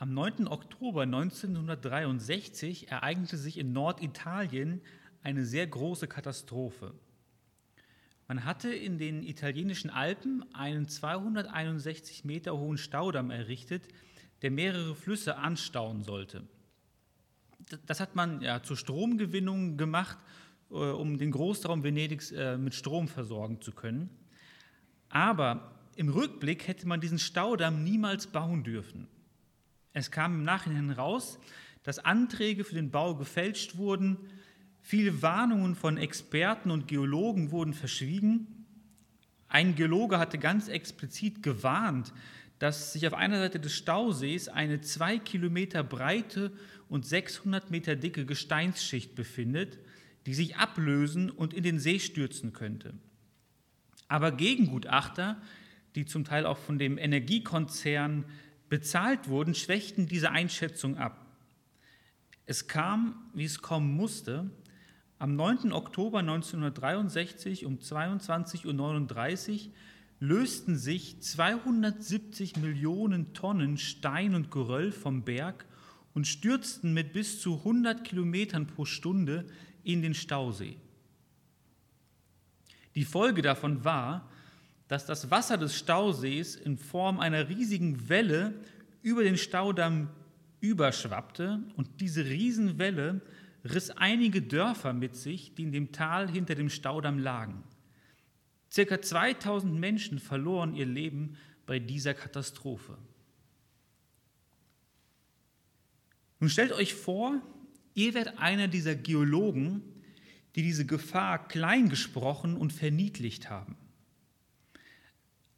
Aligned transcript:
Am 0.00 0.14
9. 0.14 0.48
Oktober 0.48 1.02
1963 1.02 2.90
ereignete 2.90 3.36
sich 3.36 3.58
in 3.58 3.74
Norditalien 3.74 4.80
eine 5.22 5.44
sehr 5.44 5.66
große 5.66 6.08
Katastrophe. 6.08 6.94
Man 8.26 8.46
hatte 8.46 8.72
in 8.72 8.96
den 8.96 9.22
italienischen 9.22 9.90
Alpen 9.90 10.42
einen 10.54 10.88
261 10.88 12.24
Meter 12.24 12.56
hohen 12.56 12.78
Staudamm 12.78 13.30
errichtet, 13.30 13.88
der 14.40 14.50
mehrere 14.50 14.94
Flüsse 14.94 15.36
anstauen 15.36 16.02
sollte. 16.02 16.48
Das 17.84 18.00
hat 18.00 18.16
man 18.16 18.40
ja 18.40 18.62
zur 18.62 18.78
Stromgewinnung 18.78 19.76
gemacht, 19.76 20.16
äh, 20.70 20.76
um 20.76 21.18
den 21.18 21.30
Großraum 21.30 21.84
Venedigs 21.84 22.32
äh, 22.32 22.56
mit 22.56 22.74
Strom 22.74 23.06
versorgen 23.06 23.60
zu 23.60 23.72
können. 23.72 24.08
Aber 25.10 25.78
im 25.94 26.08
Rückblick 26.08 26.68
hätte 26.68 26.88
man 26.88 27.02
diesen 27.02 27.18
Staudamm 27.18 27.84
niemals 27.84 28.28
bauen 28.28 28.64
dürfen. 28.64 29.06
Es 29.92 30.10
kam 30.10 30.34
im 30.34 30.44
Nachhinein 30.44 30.90
raus, 30.90 31.38
dass 31.82 31.98
Anträge 31.98 32.64
für 32.64 32.74
den 32.74 32.90
Bau 32.90 33.14
gefälscht 33.14 33.76
wurden, 33.76 34.18
viele 34.82 35.22
Warnungen 35.22 35.74
von 35.74 35.96
Experten 35.96 36.70
und 36.70 36.88
Geologen 36.88 37.50
wurden 37.50 37.74
verschwiegen. 37.74 38.66
Ein 39.48 39.74
Geologe 39.74 40.18
hatte 40.18 40.38
ganz 40.38 40.68
explizit 40.68 41.42
gewarnt, 41.42 42.12
dass 42.60 42.92
sich 42.92 43.06
auf 43.06 43.14
einer 43.14 43.38
Seite 43.38 43.58
des 43.58 43.74
Stausees 43.74 44.48
eine 44.48 44.80
zwei 44.82 45.18
Kilometer 45.18 45.82
breite 45.82 46.52
und 46.88 47.06
600 47.06 47.70
Meter 47.70 47.96
dicke 47.96 48.26
Gesteinsschicht 48.26 49.14
befindet, 49.14 49.78
die 50.26 50.34
sich 50.34 50.56
ablösen 50.56 51.30
und 51.30 51.54
in 51.54 51.62
den 51.62 51.78
See 51.78 51.98
stürzen 51.98 52.52
könnte. 52.52 52.94
Aber 54.08 54.32
Gegengutachter, 54.32 55.40
die 55.94 56.04
zum 56.04 56.24
Teil 56.24 56.44
auch 56.44 56.58
von 56.58 56.78
dem 56.78 56.98
Energiekonzern 56.98 58.26
bezahlt 58.70 59.28
wurden, 59.28 59.54
schwächten 59.54 60.06
diese 60.06 60.30
Einschätzung 60.30 60.96
ab. 60.96 61.26
Es 62.46 62.66
kam, 62.66 63.14
wie 63.34 63.44
es 63.44 63.60
kommen 63.60 63.94
musste. 63.94 64.50
Am 65.18 65.36
9. 65.36 65.72
Oktober 65.72 66.20
1963 66.20 67.66
um 67.66 67.76
22.39 67.76 69.66
Uhr 69.66 69.72
lösten 70.20 70.78
sich 70.78 71.20
270 71.20 72.56
Millionen 72.56 73.34
Tonnen 73.34 73.76
Stein 73.76 74.34
und 74.34 74.50
Geröll 74.50 74.92
vom 74.92 75.22
Berg 75.22 75.66
und 76.14 76.26
stürzten 76.26 76.94
mit 76.94 77.12
bis 77.12 77.40
zu 77.40 77.58
100 77.58 78.04
Kilometern 78.04 78.66
pro 78.66 78.84
Stunde 78.84 79.46
in 79.82 80.02
den 80.02 80.14
Stausee. 80.14 80.76
Die 82.94 83.04
Folge 83.04 83.42
davon 83.42 83.84
war, 83.84 84.28
dass 84.90 85.06
das 85.06 85.30
Wasser 85.30 85.56
des 85.56 85.76
Stausees 85.76 86.56
in 86.56 86.76
Form 86.76 87.20
einer 87.20 87.48
riesigen 87.48 88.08
Welle 88.08 88.54
über 89.02 89.22
den 89.22 89.36
Staudamm 89.36 90.10
überschwappte 90.58 91.62
und 91.76 92.00
diese 92.00 92.24
Riesenwelle 92.24 93.20
riss 93.62 93.90
einige 93.90 94.42
Dörfer 94.42 94.92
mit 94.92 95.14
sich, 95.14 95.54
die 95.54 95.62
in 95.62 95.70
dem 95.70 95.92
Tal 95.92 96.28
hinter 96.28 96.56
dem 96.56 96.68
Staudamm 96.68 97.20
lagen. 97.20 97.62
Circa 98.68 99.00
2000 99.00 99.78
Menschen 99.78 100.18
verloren 100.18 100.74
ihr 100.74 100.86
Leben 100.86 101.36
bei 101.66 101.78
dieser 101.78 102.12
Katastrophe. 102.12 102.98
Nun 106.40 106.50
stellt 106.50 106.72
euch 106.72 106.94
vor, 106.94 107.40
ihr 107.94 108.14
werdet 108.14 108.38
einer 108.38 108.66
dieser 108.66 108.96
Geologen, 108.96 109.82
die 110.56 110.62
diese 110.62 110.84
Gefahr 110.84 111.46
kleingesprochen 111.46 112.56
und 112.56 112.72
verniedlicht 112.72 113.50
haben. 113.50 113.76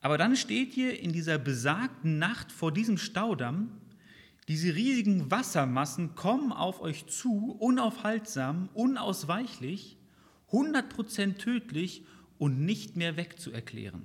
Aber 0.02 0.18
dann 0.18 0.34
steht 0.36 0.76
ihr 0.76 0.98
in 1.00 1.12
dieser 1.12 1.38
besagten 1.38 2.18
Nacht 2.18 2.50
vor 2.50 2.72
diesem 2.72 2.98
Staudamm, 2.98 3.70
diese 4.48 4.74
riesigen 4.74 5.30
Wassermassen 5.30 6.16
kommen 6.16 6.52
auf 6.52 6.80
euch 6.80 7.06
zu, 7.06 7.56
unaufhaltsam, 7.60 8.68
unausweichlich, 8.74 9.96
100% 10.50 11.38
tödlich 11.38 12.04
und 12.38 12.60
nicht 12.60 12.96
mehr 12.96 13.16
wegzuerklären. 13.16 14.02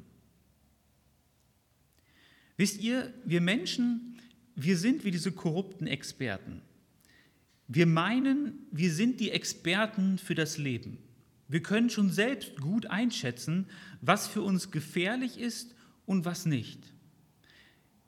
Wisst 2.55 2.79
ihr, 2.79 3.11
wir 3.25 3.41
Menschen, 3.41 4.19
wir 4.55 4.77
sind 4.77 5.03
wie 5.03 5.11
diese 5.11 5.31
korrupten 5.31 5.87
Experten. 5.87 6.61
Wir 7.67 7.87
meinen, 7.87 8.67
wir 8.71 8.93
sind 8.93 9.19
die 9.19 9.31
Experten 9.31 10.19
für 10.19 10.35
das 10.35 10.59
Leben. 10.59 10.99
Wir 11.47 11.63
können 11.63 11.89
schon 11.89 12.11
selbst 12.11 12.55
gut 12.61 12.85
einschätzen, 12.85 13.65
was 14.01 14.27
für 14.27 14.43
uns 14.43 14.69
gefährlich 14.69 15.39
ist 15.39 15.73
und 16.07 16.25
was 16.25 16.47
nicht. 16.47 16.79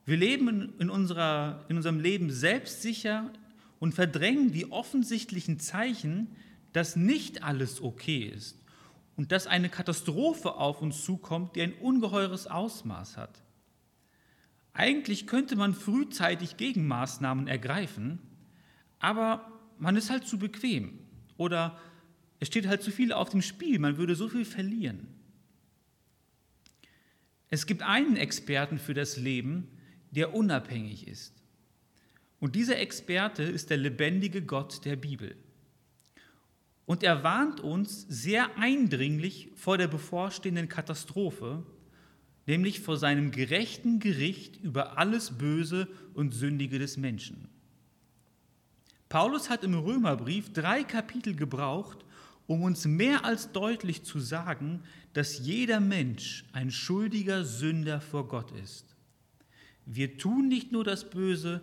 Wir 0.05 0.17
leben 0.17 0.73
in, 0.79 0.89
unserer, 0.89 1.63
in 1.69 1.77
unserem 1.77 1.99
Leben 1.99 2.31
selbstsicher 2.31 3.31
und 3.79 3.93
verdrängen 3.93 4.51
die 4.51 4.71
offensichtlichen 4.71 5.59
Zeichen, 5.59 6.35
dass 6.73 6.95
nicht 6.95 7.43
alles 7.43 7.79
okay 7.81 8.23
ist 8.23 8.57
und 9.15 9.31
dass 9.31 9.45
eine 9.45 9.69
Katastrophe 9.69 10.55
auf 10.55 10.81
uns 10.81 11.03
zukommt, 11.03 11.55
die 11.55 11.61
ein 11.61 11.73
ungeheures 11.73 12.47
Ausmaß 12.47 13.17
hat. 13.17 13.43
Eigentlich 14.73 15.27
könnte 15.27 15.55
man 15.55 15.73
frühzeitig 15.73 16.57
Gegenmaßnahmen 16.57 17.47
ergreifen, 17.47 18.19
aber 18.97 19.51
man 19.77 19.95
ist 19.95 20.09
halt 20.09 20.25
zu 20.25 20.39
bequem 20.39 20.99
oder 21.37 21.77
es 22.39 22.47
steht 22.47 22.67
halt 22.67 22.81
zu 22.81 22.91
viel 22.91 23.11
auf 23.11 23.29
dem 23.29 23.41
Spiel, 23.41 23.77
man 23.77 23.97
würde 23.97 24.15
so 24.15 24.29
viel 24.29 24.45
verlieren. 24.45 25.18
Es 27.49 27.65
gibt 27.65 27.81
einen 27.81 28.15
Experten 28.15 28.77
für 28.77 28.93
das 28.93 29.17
Leben, 29.17 29.67
der 30.11 30.33
unabhängig 30.33 31.07
ist. 31.07 31.33
Und 32.39 32.55
dieser 32.55 32.77
Experte 32.77 33.43
ist 33.43 33.69
der 33.69 33.77
lebendige 33.77 34.41
Gott 34.41 34.85
der 34.85 34.95
Bibel. 34.95 35.35
Und 36.85 37.03
er 37.03 37.23
warnt 37.23 37.59
uns 37.59 38.05
sehr 38.09 38.57
eindringlich 38.57 39.49
vor 39.55 39.77
der 39.77 39.87
bevorstehenden 39.87 40.69
Katastrophe, 40.69 41.63
nämlich 42.47 42.79
vor 42.79 42.97
seinem 42.97 43.29
gerechten 43.31 43.99
Gericht 43.99 44.57
über 44.57 44.97
alles 44.97 45.37
Böse 45.37 45.87
und 46.13 46.33
Sündige 46.33 46.79
des 46.79 46.97
Menschen. 46.97 47.47
Paulus 49.07 49.49
hat 49.49 49.63
im 49.63 49.75
Römerbrief 49.75 50.53
drei 50.53 50.83
Kapitel 50.83 51.35
gebraucht, 51.35 52.05
um 52.49 52.63
uns 52.63 52.85
mehr 52.85 53.25
als 53.25 53.51
deutlich 53.51 54.01
zu 54.01 54.19
sagen, 54.19 54.81
dass 55.13 55.37
jeder 55.37 55.79
Mensch 55.79 56.45
ein 56.51 56.71
schuldiger 56.71 57.45
Sünder 57.45 58.01
vor 58.01 58.27
Gott 58.27 58.51
ist. 58.53 58.95
Wir 59.85 60.17
tun 60.17 60.47
nicht 60.47 60.71
nur 60.71 60.83
das 60.83 61.11
Böse, 61.11 61.61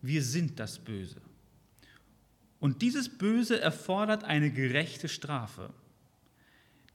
wir 0.00 0.22
sind 0.22 0.58
das 0.58 0.78
Böse. 0.78 1.20
Und 2.60 2.80
dieses 2.80 3.10
Böse 3.10 3.60
erfordert 3.60 4.24
eine 4.24 4.50
gerechte 4.50 5.10
Strafe. 5.10 5.68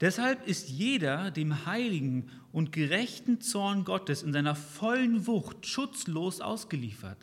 Deshalb 0.02 0.48
ist 0.48 0.70
jeder 0.70 1.30
dem 1.30 1.68
heiligen 1.68 2.32
und 2.52 2.72
gerechten 2.72 3.40
Zorn 3.40 3.84
Gottes 3.84 4.24
in 4.24 4.34
seiner 4.34 4.56
vollen 4.56 5.28
Wucht 5.28 5.68
schutzlos 5.68 6.42
ausgeliefert. 6.42 7.20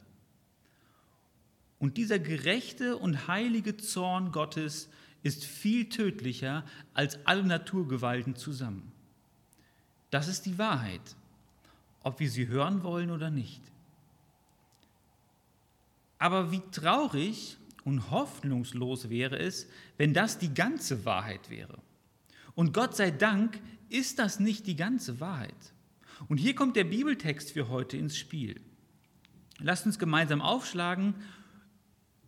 Und 1.80 1.96
dieser 1.96 2.20
gerechte 2.20 2.98
und 2.98 3.26
heilige 3.26 3.76
Zorn 3.76 4.30
Gottes 4.30 4.88
ist 5.24 5.44
viel 5.44 5.88
tödlicher 5.88 6.64
als 6.92 7.18
alle 7.26 7.42
Naturgewalten 7.42 8.36
zusammen. 8.36 8.92
Das 10.10 10.28
ist 10.28 10.46
die 10.46 10.58
Wahrheit, 10.58 11.16
ob 12.02 12.20
wir 12.20 12.30
sie 12.30 12.46
hören 12.46 12.84
wollen 12.84 13.10
oder 13.10 13.30
nicht. 13.30 13.62
Aber 16.18 16.52
wie 16.52 16.62
traurig 16.70 17.56
und 17.84 18.10
hoffnungslos 18.10 19.08
wäre 19.08 19.38
es, 19.38 19.66
wenn 19.96 20.14
das 20.14 20.38
die 20.38 20.54
ganze 20.54 21.04
Wahrheit 21.04 21.50
wäre. 21.50 21.78
Und 22.54 22.72
Gott 22.72 22.94
sei 22.94 23.10
Dank 23.10 23.58
ist 23.88 24.18
das 24.18 24.40
nicht 24.40 24.66
die 24.66 24.76
ganze 24.76 25.20
Wahrheit. 25.20 25.72
Und 26.28 26.36
hier 26.36 26.54
kommt 26.54 26.76
der 26.76 26.84
Bibeltext 26.84 27.50
für 27.50 27.68
heute 27.68 27.96
ins 27.96 28.16
Spiel. 28.16 28.60
Lasst 29.58 29.86
uns 29.86 29.98
gemeinsam 29.98 30.42
aufschlagen 30.42 31.14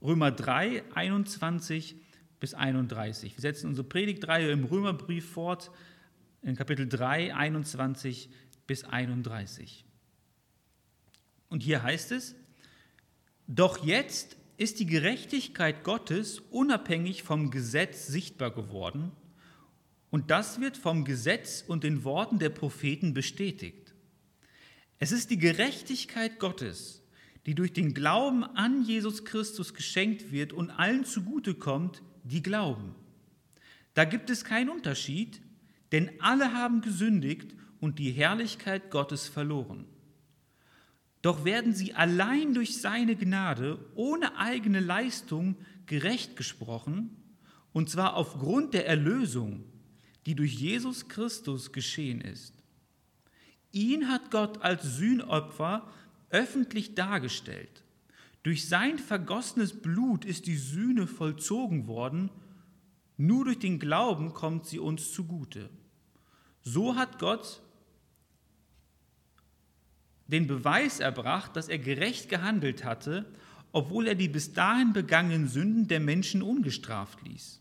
Römer 0.02 0.30
3, 0.30 0.82
21 0.94 1.96
bis 2.40 2.54
31. 2.54 3.36
Wir 3.36 3.40
setzen 3.40 3.68
unsere 3.68 3.86
Predigtreihe 3.86 4.50
im 4.50 4.64
Römerbrief 4.64 5.28
fort, 5.30 5.70
in 6.42 6.56
Kapitel 6.56 6.88
3, 6.88 7.34
21 7.34 8.30
bis 8.66 8.84
31. 8.84 9.84
Und 11.48 11.62
hier 11.62 11.82
heißt 11.82 12.12
es, 12.12 12.34
doch 13.46 13.84
jetzt 13.84 14.36
ist 14.56 14.80
die 14.80 14.86
Gerechtigkeit 14.86 15.84
Gottes 15.84 16.40
unabhängig 16.50 17.22
vom 17.22 17.50
Gesetz 17.50 18.06
sichtbar 18.06 18.50
geworden 18.50 19.12
und 20.10 20.30
das 20.30 20.60
wird 20.60 20.76
vom 20.76 21.04
Gesetz 21.04 21.62
und 21.66 21.84
den 21.84 22.04
Worten 22.04 22.38
der 22.38 22.48
Propheten 22.48 23.12
bestätigt. 23.12 23.94
Es 24.98 25.12
ist 25.12 25.30
die 25.30 25.38
Gerechtigkeit 25.38 26.38
Gottes, 26.38 27.02
die 27.44 27.54
durch 27.54 27.72
den 27.72 27.92
Glauben 27.92 28.42
an 28.42 28.82
Jesus 28.82 29.24
Christus 29.24 29.74
geschenkt 29.74 30.32
wird 30.32 30.52
und 30.52 30.70
allen 30.70 31.04
zugutekommt, 31.04 32.02
die 32.26 32.42
glauben. 32.42 32.94
Da 33.94 34.04
gibt 34.04 34.30
es 34.30 34.44
keinen 34.44 34.68
Unterschied, 34.68 35.40
denn 35.92 36.10
alle 36.20 36.52
haben 36.52 36.80
gesündigt 36.80 37.54
und 37.80 37.98
die 37.98 38.10
Herrlichkeit 38.10 38.90
Gottes 38.90 39.28
verloren. 39.28 39.86
Doch 41.22 41.44
werden 41.44 41.72
sie 41.72 41.94
allein 41.94 42.54
durch 42.54 42.80
seine 42.80 43.16
Gnade 43.16 43.78
ohne 43.94 44.36
eigene 44.38 44.80
Leistung 44.80 45.56
gerecht 45.86 46.36
gesprochen, 46.36 47.16
und 47.72 47.90
zwar 47.90 48.14
aufgrund 48.16 48.74
der 48.74 48.86
Erlösung, 48.86 49.64
die 50.24 50.34
durch 50.34 50.54
Jesus 50.54 51.08
Christus 51.08 51.72
geschehen 51.72 52.20
ist. 52.20 52.54
Ihn 53.72 54.08
hat 54.08 54.30
Gott 54.30 54.62
als 54.62 54.82
Sühnopfer 54.96 55.90
öffentlich 56.30 56.94
dargestellt. 56.94 57.82
Durch 58.46 58.68
sein 58.68 59.00
vergossenes 59.00 59.72
Blut 59.72 60.24
ist 60.24 60.46
die 60.46 60.54
Sühne 60.54 61.08
vollzogen 61.08 61.88
worden, 61.88 62.30
nur 63.16 63.46
durch 63.46 63.58
den 63.58 63.80
Glauben 63.80 64.34
kommt 64.34 64.66
sie 64.66 64.78
uns 64.78 65.10
zugute. 65.10 65.68
So 66.62 66.94
hat 66.94 67.18
Gott 67.18 67.60
den 70.28 70.46
Beweis 70.46 71.00
erbracht, 71.00 71.56
dass 71.56 71.66
er 71.66 71.80
gerecht 71.80 72.28
gehandelt 72.28 72.84
hatte, 72.84 73.26
obwohl 73.72 74.06
er 74.06 74.14
die 74.14 74.28
bis 74.28 74.52
dahin 74.52 74.92
begangenen 74.92 75.48
Sünden 75.48 75.88
der 75.88 75.98
Menschen 75.98 76.40
ungestraft 76.40 77.26
ließ. 77.26 77.60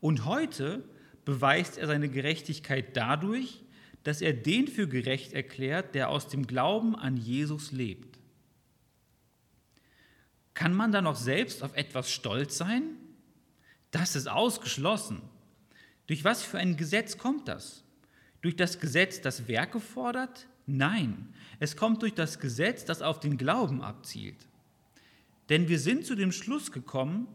Und 0.00 0.24
heute 0.24 0.82
beweist 1.24 1.78
er 1.78 1.86
seine 1.86 2.08
Gerechtigkeit 2.08 2.96
dadurch, 2.96 3.62
dass 4.02 4.22
er 4.22 4.32
den 4.32 4.66
für 4.66 4.88
gerecht 4.88 5.34
erklärt, 5.34 5.94
der 5.94 6.08
aus 6.08 6.26
dem 6.26 6.48
Glauben 6.48 6.96
an 6.96 7.16
Jesus 7.16 7.70
lebt. 7.70 8.13
Kann 10.54 10.74
man 10.74 10.92
da 10.92 11.02
noch 11.02 11.16
selbst 11.16 11.62
auf 11.62 11.76
etwas 11.76 12.10
stolz 12.10 12.56
sein? 12.56 12.82
Das 13.90 14.16
ist 14.16 14.28
ausgeschlossen. 14.28 15.20
Durch 16.06 16.24
was 16.24 16.42
für 16.42 16.58
ein 16.58 16.76
Gesetz 16.76 17.18
kommt 17.18 17.48
das? 17.48 17.84
Durch 18.40 18.56
das 18.56 18.78
Gesetz, 18.78 19.20
das 19.20 19.48
Werke 19.48 19.80
fordert? 19.80 20.46
Nein, 20.66 21.34
es 21.60 21.76
kommt 21.76 22.02
durch 22.02 22.14
das 22.14 22.40
Gesetz, 22.40 22.84
das 22.84 23.02
auf 23.02 23.20
den 23.20 23.36
Glauben 23.36 23.82
abzielt. 23.82 24.46
Denn 25.48 25.68
wir 25.68 25.78
sind 25.78 26.06
zu 26.06 26.14
dem 26.14 26.32
Schluss 26.32 26.72
gekommen, 26.72 27.26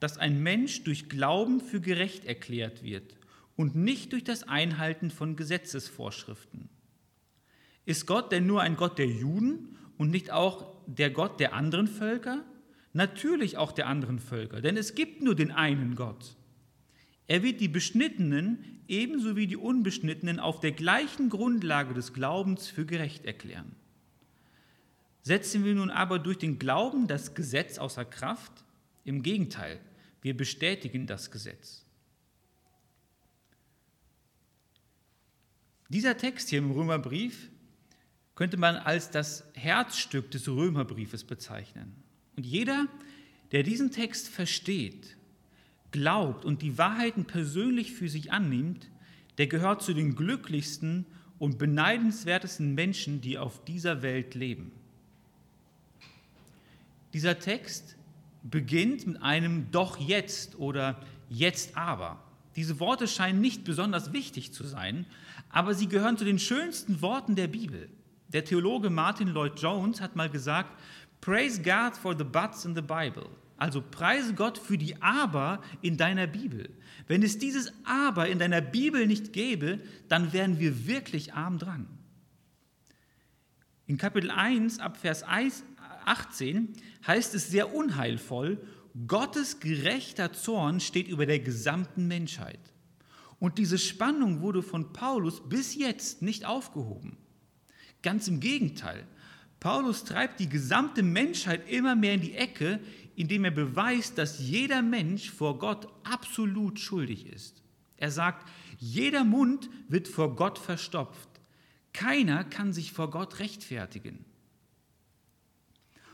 dass 0.00 0.18
ein 0.18 0.42
Mensch 0.42 0.84
durch 0.84 1.08
Glauben 1.08 1.60
für 1.60 1.80
gerecht 1.80 2.24
erklärt 2.24 2.82
wird 2.82 3.16
und 3.56 3.74
nicht 3.74 4.12
durch 4.12 4.24
das 4.24 4.44
Einhalten 4.44 5.10
von 5.10 5.36
Gesetzesvorschriften. 5.36 6.68
Ist 7.86 8.06
Gott 8.06 8.30
denn 8.32 8.46
nur 8.46 8.60
ein 8.60 8.76
Gott 8.76 8.98
der 8.98 9.06
Juden 9.06 9.76
und 9.96 10.10
nicht 10.10 10.30
auch 10.30 10.74
der 10.86 11.10
Gott 11.10 11.40
der 11.40 11.54
anderen 11.54 11.88
Völker? 11.88 12.44
Natürlich 12.96 13.58
auch 13.58 13.72
der 13.72 13.88
anderen 13.88 14.18
Völker, 14.18 14.62
denn 14.62 14.78
es 14.78 14.94
gibt 14.94 15.20
nur 15.20 15.34
den 15.34 15.52
einen 15.52 15.96
Gott. 15.96 16.34
Er 17.26 17.42
wird 17.42 17.60
die 17.60 17.68
Beschnittenen 17.68 18.80
ebenso 18.88 19.36
wie 19.36 19.46
die 19.46 19.58
Unbeschnittenen 19.58 20.40
auf 20.40 20.60
der 20.60 20.72
gleichen 20.72 21.28
Grundlage 21.28 21.92
des 21.92 22.14
Glaubens 22.14 22.68
für 22.68 22.86
gerecht 22.86 23.26
erklären. 23.26 23.76
Setzen 25.20 25.62
wir 25.62 25.74
nun 25.74 25.90
aber 25.90 26.18
durch 26.18 26.38
den 26.38 26.58
Glauben 26.58 27.06
das 27.06 27.34
Gesetz 27.34 27.76
außer 27.76 28.06
Kraft? 28.06 28.64
Im 29.04 29.22
Gegenteil, 29.22 29.78
wir 30.22 30.34
bestätigen 30.34 31.06
das 31.06 31.30
Gesetz. 31.30 31.84
Dieser 35.90 36.16
Text 36.16 36.48
hier 36.48 36.60
im 36.60 36.70
Römerbrief 36.70 37.50
könnte 38.34 38.56
man 38.56 38.76
als 38.76 39.10
das 39.10 39.44
Herzstück 39.52 40.30
des 40.30 40.48
Römerbriefes 40.48 41.24
bezeichnen. 41.24 42.05
Und 42.36 42.44
jeder, 42.44 42.86
der 43.52 43.62
diesen 43.62 43.90
Text 43.90 44.28
versteht, 44.28 45.16
glaubt 45.90 46.44
und 46.44 46.62
die 46.62 46.78
Wahrheiten 46.78 47.24
persönlich 47.24 47.92
für 47.92 48.08
sich 48.08 48.32
annimmt, 48.32 48.90
der 49.38 49.46
gehört 49.46 49.82
zu 49.82 49.94
den 49.94 50.14
glücklichsten 50.14 51.06
und 51.38 51.58
beneidenswertesten 51.58 52.74
Menschen, 52.74 53.20
die 53.20 53.38
auf 53.38 53.64
dieser 53.64 54.02
Welt 54.02 54.34
leben. 54.34 54.72
Dieser 57.12 57.38
Text 57.38 57.96
beginnt 58.42 59.06
mit 59.06 59.22
einem 59.22 59.70
Doch 59.70 59.98
jetzt 59.98 60.58
oder 60.58 61.00
Jetzt 61.28 61.76
aber. 61.76 62.22
Diese 62.54 62.78
Worte 62.78 63.08
scheinen 63.08 63.40
nicht 63.40 63.64
besonders 63.64 64.12
wichtig 64.12 64.52
zu 64.52 64.64
sein, 64.64 65.06
aber 65.50 65.74
sie 65.74 65.88
gehören 65.88 66.16
zu 66.16 66.24
den 66.24 66.38
schönsten 66.38 67.02
Worten 67.02 67.34
der 67.34 67.48
Bibel. 67.48 67.88
Der 68.28 68.44
Theologe 68.44 68.90
Martin 68.90 69.28
Lloyd 69.28 69.58
Jones 69.60 70.00
hat 70.00 70.16
mal 70.16 70.30
gesagt, 70.30 70.70
Praise 71.26 71.58
God 71.60 71.96
for 71.96 72.16
the 72.16 72.22
buts 72.22 72.64
in 72.64 72.76
the 72.76 72.82
Bible. 72.82 73.28
Also 73.56 73.82
preise 73.82 74.32
Gott 74.32 74.58
für 74.58 74.78
die 74.78 75.02
Aber 75.02 75.60
in 75.82 75.96
deiner 75.96 76.28
Bibel. 76.28 76.70
Wenn 77.08 77.24
es 77.24 77.36
dieses 77.36 77.72
Aber 77.82 78.28
in 78.28 78.38
deiner 78.38 78.60
Bibel 78.60 79.08
nicht 79.08 79.32
gäbe, 79.32 79.80
dann 80.06 80.32
wären 80.32 80.60
wir 80.60 80.86
wirklich 80.86 81.34
arm 81.34 81.58
dran. 81.58 81.88
In 83.88 83.96
Kapitel 83.96 84.30
1 84.30 84.78
ab 84.78 84.98
Vers 84.98 85.24
18 85.24 86.74
heißt 87.04 87.34
es 87.34 87.50
sehr 87.50 87.74
unheilvoll, 87.74 88.64
Gottes 89.08 89.58
gerechter 89.58 90.32
Zorn 90.32 90.78
steht 90.78 91.08
über 91.08 91.26
der 91.26 91.40
gesamten 91.40 92.06
Menschheit. 92.06 92.72
Und 93.40 93.58
diese 93.58 93.78
Spannung 93.78 94.42
wurde 94.42 94.62
von 94.62 94.92
Paulus 94.92 95.48
bis 95.48 95.74
jetzt 95.74 96.22
nicht 96.22 96.44
aufgehoben. 96.44 97.16
Ganz 98.02 98.28
im 98.28 98.38
Gegenteil. 98.38 99.08
Paulus 99.60 100.04
treibt 100.04 100.40
die 100.40 100.48
gesamte 100.48 101.02
Menschheit 101.02 101.68
immer 101.68 101.96
mehr 101.96 102.14
in 102.14 102.20
die 102.20 102.34
Ecke, 102.34 102.80
indem 103.16 103.44
er 103.44 103.50
beweist, 103.50 104.18
dass 104.18 104.38
jeder 104.38 104.82
Mensch 104.82 105.30
vor 105.30 105.58
Gott 105.58 105.88
absolut 106.04 106.78
schuldig 106.78 107.26
ist. 107.26 107.62
Er 107.96 108.10
sagt, 108.10 108.46
jeder 108.78 109.24
Mund 109.24 109.70
wird 109.88 110.06
vor 110.06 110.36
Gott 110.36 110.58
verstopft. 110.58 111.28
Keiner 111.94 112.44
kann 112.44 112.74
sich 112.74 112.92
vor 112.92 113.10
Gott 113.10 113.38
rechtfertigen. 113.38 114.24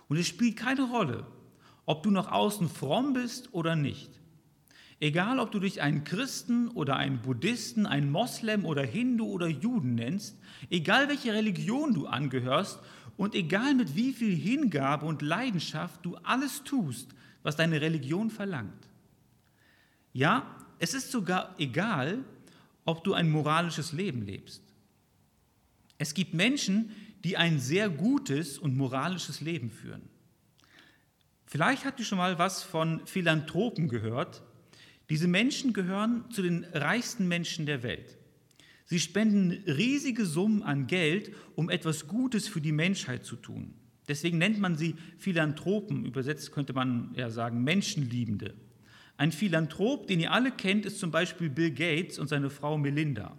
Und 0.09 0.17
es 0.17 0.29
spielt 0.29 0.57
keine 0.57 0.83
Rolle, 0.83 1.27
ob 1.87 2.05
du 2.05 2.11
nach 2.11 2.31
außen 2.31 2.69
fromm 2.69 3.15
bist 3.15 3.53
oder 3.53 3.75
nicht. 3.75 4.11
Egal, 5.01 5.41
ob 5.41 5.51
du 5.51 5.59
dich 5.59 5.83
einen 5.83 6.05
Christen 6.05 6.69
oder 6.69 6.95
einen 6.95 7.23
Buddhisten, 7.23 7.87
einen 7.87 8.13
Moslem 8.13 8.65
oder 8.65 8.85
Hindu 8.85 9.27
oder 9.27 9.49
Juden 9.49 9.97
nennst, 9.97 10.39
egal 10.71 11.09
welche 11.09 11.33
Religion 11.33 11.93
du 11.93 12.07
angehörst 12.07 12.79
und 13.17 13.35
egal 13.35 13.75
mit 13.75 13.95
wie 13.97 14.13
viel 14.13 14.35
Hingabe 14.35 15.07
und 15.07 15.23
Leidenschaft 15.23 16.05
du 16.05 16.17
alles 16.17 16.65
tust, 16.65 17.09
was 17.43 17.57
deine 17.57 17.81
Religion 17.81 18.31
verlangt. 18.31 18.89
Ja, 20.13 20.57
es 20.79 20.95
ist 20.95 21.11
sogar 21.11 21.55
egal, 21.59 22.25
ob 22.85 23.05
du 23.05 23.15
ein 23.15 23.31
moralisches 23.31 23.93
Leben 23.93 24.23
lebst. 24.23 24.63
Es 25.99 26.15
gibt 26.15 26.35
Menschen, 26.35 26.91
die 27.25 27.37
ein 27.37 27.61
sehr 27.61 27.89
gutes 27.89 28.59
und 28.59 28.77
moralisches 28.77 29.41
Leben 29.41 29.71
führen. 29.71 30.03
Vielleicht 31.47 31.85
habt 31.85 32.01
ihr 32.01 32.07
schon 32.07 32.19
mal 32.19 32.39
was 32.39 32.63
von 32.63 33.07
Philanthropen 33.07 33.89
gehört, 33.89 34.43
diese 35.11 35.29
Menschen 35.29 35.73
gehören 35.73 36.25
zu 36.31 36.43
den 36.43 36.65
reichsten 36.73 37.29
Menschen 37.29 37.67
der 37.67 37.83
Welt. 37.83 38.17
Sie 38.85 39.01
spenden 39.01 39.51
riesige 39.67 40.27
Summen 40.27 40.63
an 40.63 40.87
Geld, 40.87 41.33
um 41.55 41.71
etwas 41.71 42.07
Gutes 42.07 42.49
für 42.49 42.61
die 42.61 42.73
Menschheit 42.73 43.25
zu 43.25 43.37
tun. 43.37 43.75
Deswegen 44.09 44.39
nennt 44.39 44.59
man 44.59 44.77
sie 44.77 44.97
Philanthropen, 45.19 46.05
übersetzt 46.05 46.53
könnte 46.53 46.73
man 46.73 47.13
ja 47.15 47.31
sagen 47.31 47.63
Menschenliebende. 47.63 48.55
Ein 49.17 49.33
Philanthrop, 49.33 50.07
den 50.07 50.21
ihr 50.21 50.33
alle 50.33 50.51
kennt, 50.51 50.85
ist 50.85 50.99
zum 50.99 51.11
Beispiel 51.11 51.49
Bill 51.49 51.71
Gates 51.71 52.19
und 52.19 52.29
seine 52.29 52.51
Frau 52.51 52.77
Melinda. 52.79 53.37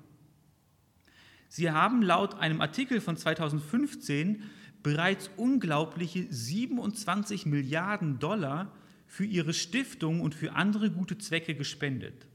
Sie 1.50 1.70
haben 1.70 2.02
laut 2.02 2.36
einem 2.36 2.62
Artikel 2.62 3.02
von 3.02 3.18
2015 3.18 4.44
bereits 4.82 5.30
unglaubliche 5.38 6.26
27 6.30 7.46
Milliarden 7.46 8.20
Dollar 8.20 8.72
für 9.06 9.26
ihre 9.26 9.54
Stiftung 9.54 10.22
und 10.22 10.34
für 10.34 10.54
andere 10.54 10.90
gute 10.90 11.18
Zwecke 11.18 11.54
gespendet. 11.54 12.28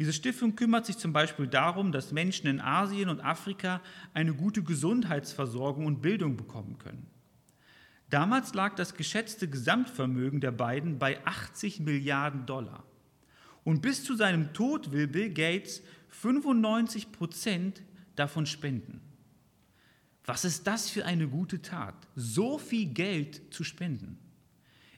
Diese 0.00 0.14
Stiftung 0.14 0.56
kümmert 0.56 0.86
sich 0.86 0.96
zum 0.96 1.12
Beispiel 1.12 1.46
darum, 1.46 1.92
dass 1.92 2.10
Menschen 2.10 2.46
in 2.46 2.58
Asien 2.58 3.10
und 3.10 3.20
Afrika 3.20 3.82
eine 4.14 4.32
gute 4.32 4.62
Gesundheitsversorgung 4.62 5.84
und 5.84 6.00
Bildung 6.00 6.38
bekommen 6.38 6.78
können. 6.78 7.06
Damals 8.08 8.54
lag 8.54 8.74
das 8.76 8.94
geschätzte 8.94 9.46
Gesamtvermögen 9.46 10.40
der 10.40 10.52
beiden 10.52 10.98
bei 10.98 11.22
80 11.26 11.80
Milliarden 11.80 12.46
Dollar. 12.46 12.82
Und 13.62 13.82
bis 13.82 14.02
zu 14.02 14.16
seinem 14.16 14.54
Tod 14.54 14.90
will 14.90 15.06
Bill 15.06 15.28
Gates 15.34 15.82
95 16.08 17.12
Prozent 17.12 17.82
davon 18.16 18.46
spenden. 18.46 19.02
Was 20.24 20.46
ist 20.46 20.66
das 20.66 20.88
für 20.88 21.04
eine 21.04 21.28
gute 21.28 21.60
Tat, 21.60 22.08
so 22.16 22.56
viel 22.56 22.86
Geld 22.86 23.52
zu 23.52 23.64
spenden? 23.64 24.18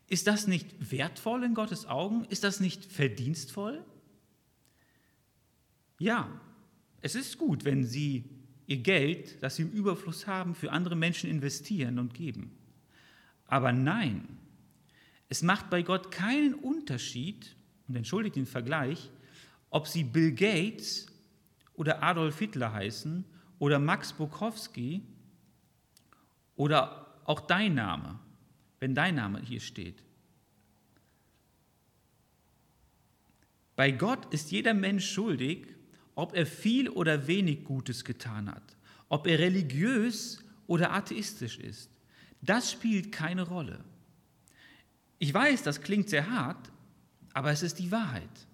Ist 0.07 0.29
das 0.29 0.47
nicht 0.47 0.93
wertvoll 0.93 1.43
in 1.43 1.55
Gottes 1.55 1.87
Augen? 1.87 2.25
Ist 2.27 2.45
das 2.45 2.61
nicht 2.61 2.85
verdienstvoll? 2.85 3.85
Ja, 6.03 6.29
es 7.01 7.15
ist 7.15 7.39
gut, 7.39 7.65
wenn 7.65 7.85
Sie 7.85 8.25
Ihr 8.67 8.79
Geld, 8.79 9.41
das 9.41 9.55
Sie 9.55 9.63
im 9.63 9.71
Überfluss 9.71 10.27
haben, 10.27 10.57
für 10.57 10.73
andere 10.73 10.97
Menschen 10.97 11.31
investieren 11.31 12.01
und 12.01 12.13
geben. 12.13 12.59
Aber 13.47 13.71
nein, 13.71 14.27
es 15.29 15.43
macht 15.43 15.71
bei 15.71 15.83
Gott 15.83 16.11
keinen 16.11 16.55
Unterschied, 16.55 17.55
und 17.87 17.95
entschuldigt 17.95 18.35
den 18.35 18.47
Vergleich, 18.47 19.13
ob 19.71 19.87
Sie 19.87 20.03
Bill 20.03 20.33
Gates 20.33 21.07
oder 21.75 22.03
Adolf 22.03 22.37
Hitler 22.41 22.73
heißen 22.73 23.25
oder 23.61 23.79
Max 23.79 24.13
Bukowski 24.13 25.03
oder 26.57 27.15
auch 27.27 27.43
dein 27.43 27.77
Name, 27.77 28.19
wenn 28.81 28.97
dein 28.97 29.15
Name 29.15 29.41
hier 29.41 29.61
steht. 29.61 30.03
Bei 33.77 33.93
Gott 33.93 34.35
ist 34.35 34.51
jeder 34.51 34.75
Mensch 34.75 35.09
schuldig, 35.09 35.69
ob 36.15 36.35
er 36.35 36.47
viel 36.47 36.89
oder 36.89 37.27
wenig 37.27 37.65
Gutes 37.65 38.05
getan 38.05 38.51
hat, 38.51 38.77
ob 39.09 39.27
er 39.27 39.39
religiös 39.39 40.43
oder 40.67 40.93
atheistisch 40.93 41.59
ist. 41.59 41.91
Das 42.41 42.73
spielt 42.73 43.13
keine 43.13 43.43
Rolle. 43.43 43.85
Ich 45.19 45.33
weiß, 45.33 45.63
das 45.63 45.81
klingt 45.81 46.09
sehr 46.09 46.31
hart, 46.31 46.73
aber 47.33 47.51
es 47.53 47.63
ist 47.63 47.79
die 47.79 47.93
Wahrheit. 47.93 48.47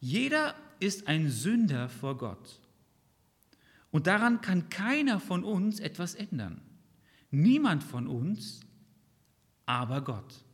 Jeder 0.00 0.54
ist 0.80 1.06
ein 1.06 1.30
Sünder 1.30 1.88
vor 1.88 2.18
Gott. 2.18 2.60
Und 3.92 4.06
daran 4.06 4.40
kann 4.40 4.68
keiner 4.68 5.20
von 5.20 5.44
uns 5.44 5.78
etwas 5.78 6.14
ändern. 6.14 6.60
Niemand 7.30 7.84
von 7.84 8.08
uns, 8.08 8.60
aber 9.66 10.00
Gott. 10.00 10.44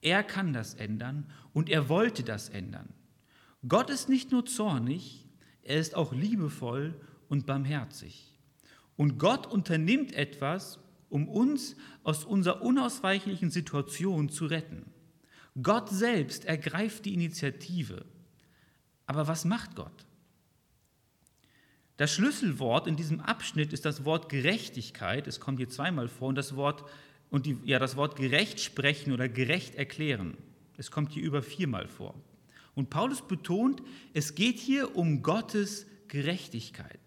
Er 0.00 0.22
kann 0.22 0.52
das 0.52 0.74
ändern 0.74 1.30
und 1.52 1.68
er 1.68 1.88
wollte 1.88 2.22
das 2.22 2.48
ändern. 2.48 2.88
Gott 3.68 3.90
ist 3.90 4.08
nicht 4.08 4.30
nur 4.32 4.46
zornig, 4.46 5.26
er 5.70 5.80
ist 5.80 5.94
auch 5.94 6.12
liebevoll 6.12 6.94
und 7.28 7.46
barmherzig. 7.46 8.34
Und 8.96 9.18
Gott 9.18 9.46
unternimmt 9.46 10.12
etwas, 10.12 10.78
um 11.08 11.28
uns 11.28 11.76
aus 12.02 12.24
unserer 12.24 12.62
unausweichlichen 12.62 13.50
Situation 13.50 14.28
zu 14.28 14.46
retten. 14.46 14.84
Gott 15.62 15.88
selbst 15.88 16.44
ergreift 16.44 17.04
die 17.04 17.14
Initiative. 17.14 18.04
Aber 19.06 19.26
was 19.26 19.44
macht 19.44 19.76
Gott? 19.76 20.06
Das 21.96 22.12
Schlüsselwort 22.12 22.86
in 22.86 22.96
diesem 22.96 23.20
Abschnitt 23.20 23.72
ist 23.72 23.84
das 23.84 24.04
Wort 24.04 24.28
Gerechtigkeit. 24.28 25.26
Es 25.26 25.38
kommt 25.38 25.58
hier 25.58 25.68
zweimal 25.68 26.08
vor 26.08 26.28
und 26.28 26.34
das 26.34 26.56
Wort 26.56 26.84
und 27.30 27.46
die, 27.46 27.58
ja, 27.64 27.78
das 27.78 27.96
Wort 27.96 28.16
gerecht 28.16 28.60
sprechen 28.60 29.12
oder 29.12 29.28
gerecht 29.28 29.74
erklären. 29.74 30.36
Es 30.76 30.90
kommt 30.90 31.12
hier 31.12 31.22
über 31.22 31.42
viermal 31.42 31.86
vor. 31.86 32.14
Und 32.80 32.88
Paulus 32.88 33.20
betont, 33.20 33.82
es 34.14 34.34
geht 34.34 34.58
hier 34.58 34.96
um 34.96 35.20
Gottes 35.20 35.84
Gerechtigkeit. 36.08 36.98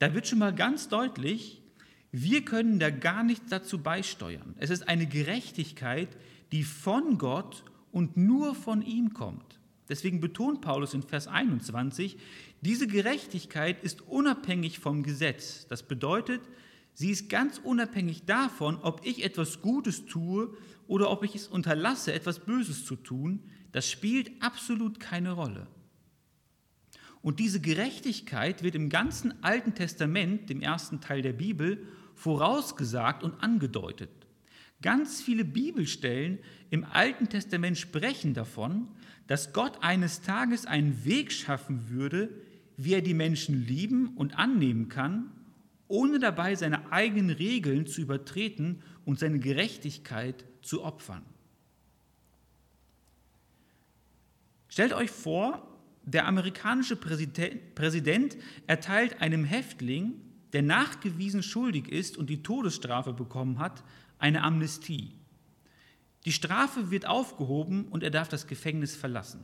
Da 0.00 0.12
wird 0.12 0.26
schon 0.26 0.40
mal 0.40 0.52
ganz 0.52 0.88
deutlich, 0.88 1.62
wir 2.10 2.44
können 2.44 2.80
da 2.80 2.90
gar 2.90 3.22
nichts 3.22 3.48
dazu 3.48 3.78
beisteuern. 3.78 4.56
Es 4.58 4.70
ist 4.70 4.88
eine 4.88 5.06
Gerechtigkeit, 5.06 6.08
die 6.50 6.64
von 6.64 7.16
Gott 7.16 7.62
und 7.92 8.16
nur 8.16 8.56
von 8.56 8.82
ihm 8.82 9.14
kommt. 9.14 9.60
Deswegen 9.88 10.18
betont 10.18 10.62
Paulus 10.62 10.94
in 10.94 11.04
Vers 11.04 11.28
21, 11.28 12.16
diese 12.60 12.88
Gerechtigkeit 12.88 13.84
ist 13.84 14.02
unabhängig 14.08 14.80
vom 14.80 15.04
Gesetz. 15.04 15.68
Das 15.68 15.84
bedeutet, 15.84 16.40
sie 16.92 17.10
ist 17.10 17.28
ganz 17.28 17.58
unabhängig 17.58 18.24
davon, 18.24 18.78
ob 18.82 19.06
ich 19.06 19.24
etwas 19.24 19.62
Gutes 19.62 20.06
tue 20.06 20.52
oder 20.88 21.08
ob 21.08 21.22
ich 21.22 21.36
es 21.36 21.46
unterlasse, 21.46 22.12
etwas 22.12 22.40
Böses 22.40 22.84
zu 22.84 22.96
tun. 22.96 23.44
Das 23.72 23.90
spielt 23.90 24.30
absolut 24.42 25.00
keine 25.00 25.32
Rolle. 25.32 25.66
Und 27.22 27.38
diese 27.38 27.60
Gerechtigkeit 27.60 28.62
wird 28.62 28.74
im 28.74 28.88
ganzen 28.88 29.42
Alten 29.42 29.74
Testament, 29.74 30.50
dem 30.50 30.60
ersten 30.60 31.00
Teil 31.00 31.22
der 31.22 31.32
Bibel, 31.32 31.86
vorausgesagt 32.14 33.22
und 33.22 33.42
angedeutet. 33.42 34.10
Ganz 34.82 35.22
viele 35.22 35.44
Bibelstellen 35.44 36.40
im 36.70 36.84
Alten 36.84 37.28
Testament 37.28 37.78
sprechen 37.78 38.34
davon, 38.34 38.88
dass 39.28 39.52
Gott 39.52 39.82
eines 39.82 40.20
Tages 40.20 40.66
einen 40.66 41.04
Weg 41.04 41.32
schaffen 41.32 41.88
würde, 41.88 42.28
wie 42.76 42.94
er 42.94 43.02
die 43.02 43.14
Menschen 43.14 43.64
lieben 43.64 44.16
und 44.16 44.36
annehmen 44.36 44.88
kann, 44.88 45.30
ohne 45.86 46.18
dabei 46.18 46.56
seine 46.56 46.90
eigenen 46.90 47.30
Regeln 47.30 47.86
zu 47.86 48.00
übertreten 48.00 48.82
und 49.04 49.20
seine 49.20 49.38
Gerechtigkeit 49.38 50.44
zu 50.62 50.82
opfern. 50.82 51.22
Stellt 54.72 54.94
euch 54.94 55.10
vor, 55.10 55.68
der 56.02 56.26
amerikanische 56.26 56.96
Präsident 56.96 58.38
erteilt 58.66 59.20
einem 59.20 59.44
Häftling, 59.44 60.14
der 60.54 60.62
nachgewiesen 60.62 61.42
schuldig 61.42 61.88
ist 61.90 62.16
und 62.16 62.30
die 62.30 62.42
Todesstrafe 62.42 63.12
bekommen 63.12 63.58
hat, 63.58 63.84
eine 64.18 64.42
Amnestie. 64.42 65.12
Die 66.24 66.32
Strafe 66.32 66.90
wird 66.90 67.04
aufgehoben 67.04 67.84
und 67.88 68.02
er 68.02 68.10
darf 68.10 68.28
das 68.28 68.46
Gefängnis 68.46 68.96
verlassen. 68.96 69.42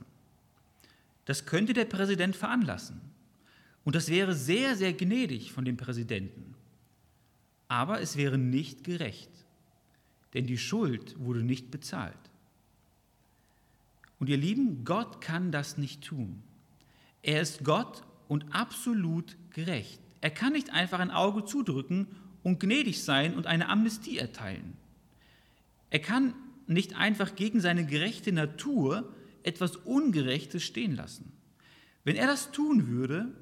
Das 1.26 1.44
könnte 1.44 1.74
der 1.74 1.84
Präsident 1.84 2.34
veranlassen. 2.34 2.98
Und 3.84 3.96
das 3.96 4.08
wäre 4.08 4.34
sehr, 4.34 4.76
sehr 4.76 4.94
gnädig 4.94 5.52
von 5.52 5.66
dem 5.66 5.76
Präsidenten. 5.76 6.54
Aber 7.68 8.00
es 8.00 8.16
wäre 8.16 8.38
nicht 8.38 8.82
gerecht, 8.82 9.44
denn 10.32 10.46
die 10.46 10.56
Schuld 10.56 11.16
wurde 11.18 11.42
nicht 11.42 11.70
bezahlt. 11.70 12.27
Und 14.18 14.28
ihr 14.28 14.36
Lieben, 14.36 14.84
Gott 14.84 15.20
kann 15.20 15.52
das 15.52 15.78
nicht 15.78 16.04
tun. 16.04 16.42
Er 17.22 17.40
ist 17.40 17.64
Gott 17.64 18.02
und 18.26 18.54
absolut 18.54 19.36
gerecht. 19.50 20.00
Er 20.20 20.30
kann 20.30 20.52
nicht 20.52 20.70
einfach 20.70 20.98
ein 20.98 21.10
Auge 21.10 21.44
zudrücken 21.44 22.08
und 22.42 22.60
gnädig 22.60 23.02
sein 23.02 23.34
und 23.34 23.46
eine 23.46 23.68
Amnestie 23.68 24.18
erteilen. 24.18 24.76
Er 25.90 26.00
kann 26.00 26.34
nicht 26.66 26.96
einfach 26.96 27.34
gegen 27.34 27.60
seine 27.60 27.86
gerechte 27.86 28.32
Natur 28.32 29.12
etwas 29.42 29.76
Ungerechtes 29.76 30.62
stehen 30.62 30.94
lassen. 30.94 31.32
Wenn 32.04 32.16
er 32.16 32.26
das 32.26 32.52
tun 32.52 32.88
würde, 32.88 33.32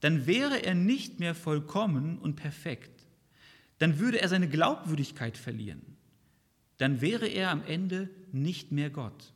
dann 0.00 0.26
wäre 0.26 0.64
er 0.64 0.74
nicht 0.74 1.20
mehr 1.20 1.34
vollkommen 1.34 2.18
und 2.18 2.36
perfekt. 2.36 3.06
Dann 3.78 3.98
würde 3.98 4.20
er 4.20 4.28
seine 4.28 4.48
Glaubwürdigkeit 4.48 5.36
verlieren. 5.36 5.82
Dann 6.78 7.00
wäre 7.00 7.26
er 7.26 7.50
am 7.50 7.62
Ende 7.64 8.08
nicht 8.32 8.72
mehr 8.72 8.90
Gott. 8.90 9.32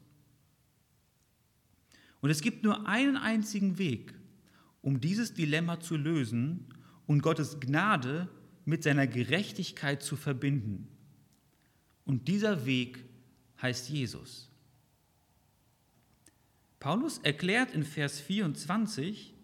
Und 2.25 2.31
es 2.31 2.41
gibt 2.41 2.65
nur 2.65 2.89
einen 2.89 3.19
einzigen 3.19 3.77
Weg, 3.77 4.15
um 4.81 4.99
dieses 4.99 5.35
Dilemma 5.35 5.81
zu 5.81 5.95
lösen 5.95 6.65
und 7.07 7.21
Gottes 7.21 7.61
Gnade 7.61 8.31
mit 8.65 8.83
seiner 8.83 9.07
Gerechtigkeit 9.07 10.03
zu 10.03 10.17
verbinden. 10.17 10.89
Und 12.07 12.27
dieser 12.27 12.65
Weg 12.65 13.05
heißt 13.61 13.91
Jesus. 13.91 14.49
Paulus 16.81 17.19
erklärt 17.19 17.75
in 17.75 17.85
Vers 17.85 18.21
24, 18.21 19.35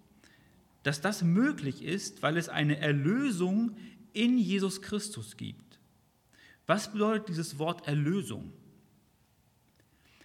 dass 0.82 1.02
das 1.02 1.22
möglich 1.22 1.82
ist, 1.82 2.22
weil 2.22 2.38
es 2.38 2.48
eine 2.48 2.78
Erlösung 2.78 3.76
in 4.14 4.38
Jesus 4.38 4.80
Christus 4.80 5.36
gibt. 5.36 5.78
Was 6.66 6.90
bedeutet 6.90 7.28
dieses 7.28 7.58
Wort 7.58 7.86
Erlösung? 7.86 8.54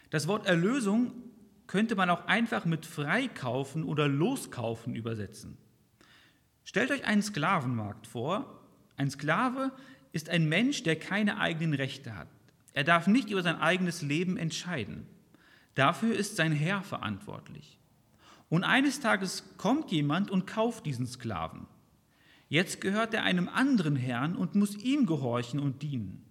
Das 0.09 0.29
Wort 0.29 0.45
Erlösung 0.45 1.24
könnte 1.67 1.95
man 1.95 2.09
auch 2.09 2.27
einfach 2.27 2.65
mit 2.65 2.85
Freikaufen 2.85 3.83
oder 3.83 4.07
Loskaufen 4.07 4.95
übersetzen. 4.95 5.57
Stellt 6.63 6.91
euch 6.91 7.05
einen 7.05 7.21
Sklavenmarkt 7.21 8.07
vor. 8.07 8.61
Ein 8.97 9.09
Sklave 9.09 9.71
ist 10.11 10.29
ein 10.29 10.47
Mensch, 10.47 10.83
der 10.83 10.97
keine 10.97 11.39
eigenen 11.39 11.73
Rechte 11.73 12.15
hat. 12.15 12.27
Er 12.73 12.83
darf 12.83 13.07
nicht 13.07 13.29
über 13.29 13.41
sein 13.41 13.57
eigenes 13.57 14.01
Leben 14.01 14.37
entscheiden. 14.37 15.05
Dafür 15.75 16.15
ist 16.15 16.35
sein 16.35 16.51
Herr 16.51 16.83
verantwortlich. 16.83 17.77
Und 18.49 18.63
eines 18.63 18.99
Tages 18.99 19.43
kommt 19.57 19.91
jemand 19.91 20.31
und 20.31 20.47
kauft 20.47 20.85
diesen 20.85 21.07
Sklaven. 21.07 21.67
Jetzt 22.47 22.79
gehört 22.79 23.13
er 23.13 23.23
einem 23.23 23.49
anderen 23.49 23.95
Herrn 23.95 24.35
und 24.35 24.55
muss 24.55 24.75
ihm 24.77 25.05
gehorchen 25.05 25.59
und 25.59 25.81
dienen. 25.81 26.23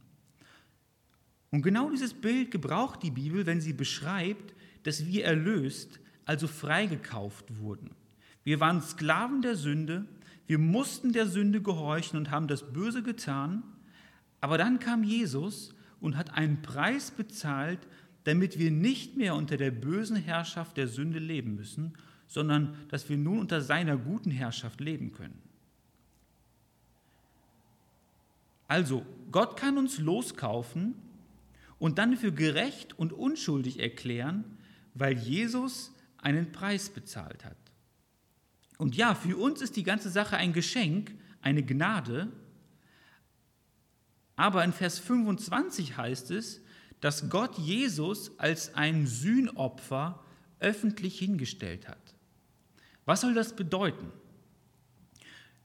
Und 1.51 1.63
genau 1.63 1.91
dieses 1.91 2.15
Bild 2.15 2.51
gebraucht 2.51 3.03
die 3.03 3.11
Bibel, 3.11 3.47
wenn 3.47 3.61
sie 3.61 3.73
beschreibt, 3.73 4.55
dass 4.85 5.07
wir 5.07 5.25
erlöst, 5.25 6.01
also 6.25 6.47
freigekauft 6.47 7.59
wurden. 7.59 7.91
Wir 8.45 8.61
waren 8.61 8.81
Sklaven 8.81 9.43
der 9.43 9.57
Sünde, 9.57 10.07
wir 10.47 10.59
mussten 10.59 11.13
der 11.13 11.27
Sünde 11.27 11.61
gehorchen 11.63 12.19
und 12.19 12.31
haben 12.31 12.49
das 12.49 12.73
Böse 12.73 13.03
getan, 13.03 13.63
aber 14.41 14.59
dann 14.59 14.79
kam 14.79 15.03
Jesus 15.03 15.75
und 16.01 16.17
hat 16.17 16.35
einen 16.35 16.63
Preis 16.63 17.11
bezahlt, 17.11 17.81
damit 18.25 18.59
wir 18.59 18.71
nicht 18.71 19.17
mehr 19.17 19.35
unter 19.35 19.57
der 19.57 19.71
bösen 19.71 20.17
Herrschaft 20.17 20.77
der 20.77 20.89
Sünde 20.89 21.19
leben 21.19 21.55
müssen, 21.55 21.95
sondern 22.27 22.75
dass 22.89 23.09
wir 23.09 23.17
nun 23.17 23.39
unter 23.39 23.61
seiner 23.61 23.97
guten 23.97 24.31
Herrschaft 24.31 24.81
leben 24.81 25.13
können. 25.13 25.41
Also, 28.67 29.05
Gott 29.31 29.57
kann 29.57 29.79
uns 29.79 29.99
loskaufen 29.99 30.95
und 31.79 31.99
dann 31.99 32.17
für 32.17 32.33
gerecht 32.33 32.99
und 32.99 33.13
unschuldig 33.13 33.79
erklären, 33.79 34.54
weil 34.95 35.19
Jesus 35.19 35.93
einen 36.19 36.53
Preis 36.53 36.89
bezahlt 36.89 37.45
hat. 37.45 37.57
Und 38.79 38.97
ja, 38.97 39.15
für 39.15 39.37
uns 39.37 39.61
ist 39.61 39.77
die 39.77 39.83
ganze 39.83 40.11
Sache 40.11 40.37
ein 40.37 40.53
Geschenk, 40.53 41.15
eine 41.43 41.63
Gnade. 41.63 42.33
Aber 44.37 44.65
in 44.65 44.73
Vers 44.73 44.99
25 44.99 45.97
heißt 45.97 46.31
es, 46.31 46.61
dass 47.01 47.29
Gott 47.29 47.59
Jesus 47.59 48.39
als 48.39 48.75
ein 48.75 49.07
Sühnopfer 49.07 50.25
öffentlich 50.59 51.19
hingestellt 51.19 51.89
hat. 51.89 52.15
Was 53.05 53.21
soll 53.21 53.35
das 53.35 53.55
bedeuten? 53.55 54.11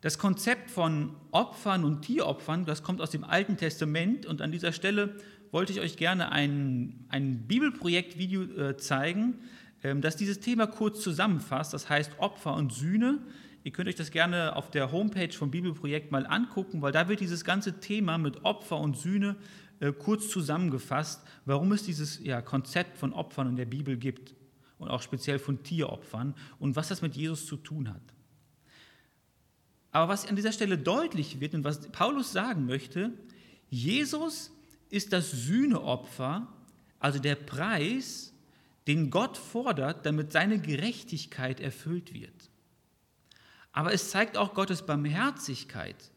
Das 0.01 0.17
Konzept 0.17 0.69
von 0.71 1.15
Opfern 1.31 1.83
und 1.83 2.03
Tieropfern, 2.03 2.65
das 2.65 2.83
kommt 2.83 3.01
aus 3.01 3.11
dem 3.11 3.23
Alten 3.23 3.57
Testament 3.57 4.25
und 4.25 4.41
an 4.41 4.51
dieser 4.51 4.71
Stelle 4.71 5.17
wollte 5.51 5.73
ich 5.73 5.79
euch 5.79 5.97
gerne 5.97 6.31
ein, 6.31 7.05
ein 7.09 7.47
Bibelprojekt-Video 7.47 8.43
äh, 8.43 8.77
zeigen, 8.77 9.35
ähm, 9.83 10.01
das 10.01 10.15
dieses 10.15 10.39
Thema 10.39 10.67
kurz 10.67 11.01
zusammenfasst. 11.01 11.73
Das 11.73 11.89
heißt 11.89 12.19
Opfer 12.19 12.53
und 12.55 12.73
Sühne. 12.73 13.19
Ihr 13.63 13.71
könnt 13.71 13.89
euch 13.89 13.95
das 13.95 14.11
gerne 14.11 14.55
auf 14.55 14.71
der 14.71 14.91
Homepage 14.91 15.31
vom 15.31 15.51
Bibelprojekt 15.51 16.11
mal 16.11 16.25
angucken, 16.25 16.81
weil 16.81 16.91
da 16.91 17.09
wird 17.09 17.19
dieses 17.19 17.43
ganze 17.43 17.79
Thema 17.79 18.17
mit 18.17 18.45
Opfer 18.45 18.77
und 18.77 18.97
Sühne 18.97 19.35
äh, 19.79 19.91
kurz 19.91 20.29
zusammengefasst, 20.29 21.25
warum 21.45 21.71
es 21.71 21.83
dieses 21.83 22.23
ja, 22.23 22.41
Konzept 22.41 22.97
von 22.97 23.13
Opfern 23.13 23.49
in 23.49 23.55
der 23.55 23.65
Bibel 23.65 23.97
gibt 23.97 24.35
und 24.77 24.89
auch 24.89 25.01
speziell 25.01 25.39
von 25.39 25.63
Tieropfern 25.63 26.35
und 26.59 26.75
was 26.75 26.87
das 26.87 27.01
mit 27.01 27.15
Jesus 27.15 27.45
zu 27.45 27.57
tun 27.57 27.89
hat. 27.89 28.01
Aber 29.91 30.09
was 30.09 30.27
an 30.27 30.35
dieser 30.35 30.51
Stelle 30.51 30.77
deutlich 30.77 31.39
wird 31.39 31.53
und 31.55 31.63
was 31.63 31.91
Paulus 31.91 32.31
sagen 32.31 32.65
möchte, 32.65 33.11
Jesus 33.69 34.51
ist 34.89 35.13
das 35.13 35.31
Sühneopfer, 35.31 36.47
also 36.99 37.19
der 37.19 37.35
Preis, 37.35 38.33
den 38.87 39.09
Gott 39.09 39.37
fordert, 39.37 40.05
damit 40.05 40.31
seine 40.31 40.59
Gerechtigkeit 40.59 41.59
erfüllt 41.59 42.13
wird. 42.13 42.49
Aber 43.71 43.93
es 43.93 44.09
zeigt 44.09 44.35
auch 44.35 44.53
Gottes 44.53 44.85
Barmherzigkeit, 44.85 46.11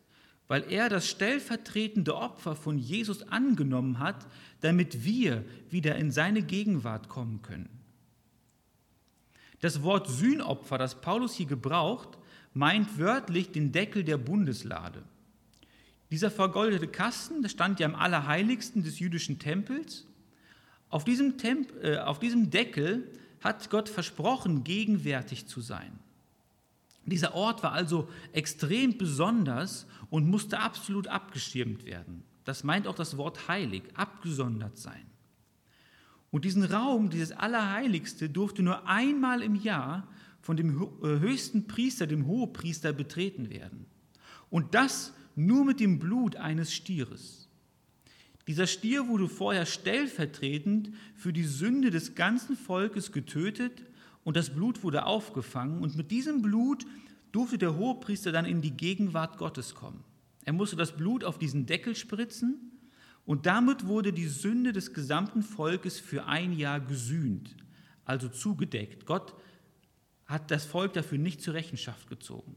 weil 0.49 0.65
er 0.71 0.89
das 0.89 1.09
stellvertretende 1.09 2.17
Opfer 2.17 2.57
von 2.57 2.79
Jesus 2.79 3.23
angenommen 3.29 3.99
hat, 3.99 4.27
damit 4.61 5.05
wir 5.05 5.45
wieder 5.69 5.97
in 5.97 6.11
seine 6.11 6.43
Gegenwart 6.43 7.09
kommen 7.09 7.43
können. 7.43 7.69
Das 9.61 9.83
Wort 9.83 10.09
Sühnopfer, 10.09 10.77
das 10.77 11.01
Paulus 11.01 11.35
hier 11.35 11.47
gebraucht, 11.47 12.19
meint 12.53 12.99
wörtlich 12.99 13.53
den 13.53 13.71
Deckel 13.71 14.03
der 14.03 14.19
Bundeslade. 14.19 15.05
Dieser 16.13 16.31
vergoldete 16.31 16.89
Kasten, 16.89 17.41
das 17.41 17.53
stand 17.53 17.81
ja 17.81 17.87
im 17.87 17.95
Allerheiligsten 17.95 18.83
des 18.83 18.99
jüdischen 18.99 19.39
Tempels. 19.39 20.07
Auf 20.91 21.05
diesem, 21.05 21.39
Temp 21.39 21.73
äh, 21.83 21.97
auf 22.01 22.19
diesem 22.19 22.51
Deckel 22.51 23.11
hat 23.41 23.71
Gott 23.71 23.89
versprochen, 23.89 24.63
gegenwärtig 24.63 25.47
zu 25.47 25.63
sein. 25.63 25.99
Dieser 27.07 27.35
Ort 27.35 27.63
war 27.63 27.73
also 27.73 28.11
extrem 28.33 28.99
besonders 28.99 29.87
und 30.11 30.29
musste 30.29 30.59
absolut 30.59 31.09
abgeschirmt 31.09 31.87
werden. 31.87 32.25
Das 32.45 32.63
meint 32.63 32.87
auch 32.87 32.95
das 32.95 33.17
Wort 33.17 33.49
heilig, 33.49 33.83
abgesondert 33.95 34.77
sein. 34.77 35.07
Und 36.31 36.45
diesen 36.45 36.65
Raum, 36.65 37.09
dieses 37.09 37.33
Allerheiligste, 37.33 38.29
durfte 38.29 38.63
nur 38.63 38.87
einmal 38.87 39.43
im 39.43 39.55
Jahr 39.55 40.07
von 40.43 40.59
dem 40.59 40.77
äh, 41.03 41.07
höchsten 41.21 41.67
Priester, 41.67 42.07
dem 42.07 42.27
Hohepriester, 42.27 42.93
betreten 42.93 43.49
werden. 43.49 43.87
Und 44.51 44.75
das 44.75 45.15
nur 45.35 45.65
mit 45.65 45.81
dem 45.81 45.99
Blut 45.99 46.37
eines 46.37 46.73
Stieres. 46.73 47.49
Dieser 48.47 48.67
Stier 48.67 49.09
wurde 49.09 49.29
vorher 49.29 49.67
stellvertretend 49.67 50.91
für 51.15 51.33
die 51.33 51.45
Sünde 51.45 51.91
des 51.91 52.15
ganzen 52.15 52.57
Volkes 52.57 53.13
getötet 53.13 53.83
und 54.25 54.37
das 54.37 54.51
Blut 54.51 54.83
wurde 54.83 55.07
aufgefangen. 55.07 55.81
Und 55.81 55.97
mit 55.97 56.11
diesem 56.11 56.43
Blut 56.43 56.85
durfte 57.31 57.59
der 57.59 57.77
Hohepriester 57.77 58.33
dann 58.33 58.45
in 58.45 58.61
die 58.61 58.73
Gegenwart 58.73 59.39
Gottes 59.39 59.75
kommen. 59.75 60.03
Er 60.45 60.53
musste 60.53 60.77
das 60.77 60.97
Blut 60.97 61.25
auf 61.25 61.39
diesen 61.39 61.67
Deckel 61.67 61.95
spritzen 61.95 62.73
und 63.25 63.47
damit 63.47 63.87
wurde 63.87 64.13
die 64.13 64.27
Sünde 64.27 64.73
des 64.73 64.93
gesamten 64.93 65.43
Volkes 65.43 66.01
für 66.01 66.27
ein 66.27 66.53
Jahr 66.53 66.81
gesühnt, 66.81 67.55
also 68.05 68.29
zugedeckt. 68.29 69.07
Gott 69.07 69.35
hat 70.27 70.51
das 70.51 70.65
Volk 70.65 70.95
dafür 70.95 71.19
nicht 71.19 71.41
zur 71.41 71.55
Rechenschaft 71.55 72.09
gezogen. 72.09 72.57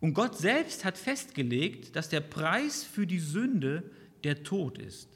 Und 0.00 0.14
Gott 0.14 0.38
selbst 0.38 0.84
hat 0.84 0.96
festgelegt, 0.96 1.96
dass 1.96 2.08
der 2.08 2.20
Preis 2.20 2.84
für 2.84 3.06
die 3.06 3.18
Sünde 3.18 3.90
der 4.24 4.42
Tod 4.44 4.78
ist. 4.78 5.08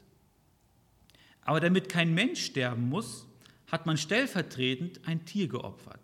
Aber 1.41 1.59
damit 1.59 1.89
kein 1.89 2.13
Mensch 2.13 2.43
sterben 2.43 2.89
muss, 2.89 3.27
hat 3.67 3.85
man 3.85 3.97
stellvertretend 3.97 5.01
ein 5.07 5.25
Tier 5.25 5.47
geopfert. 5.47 5.99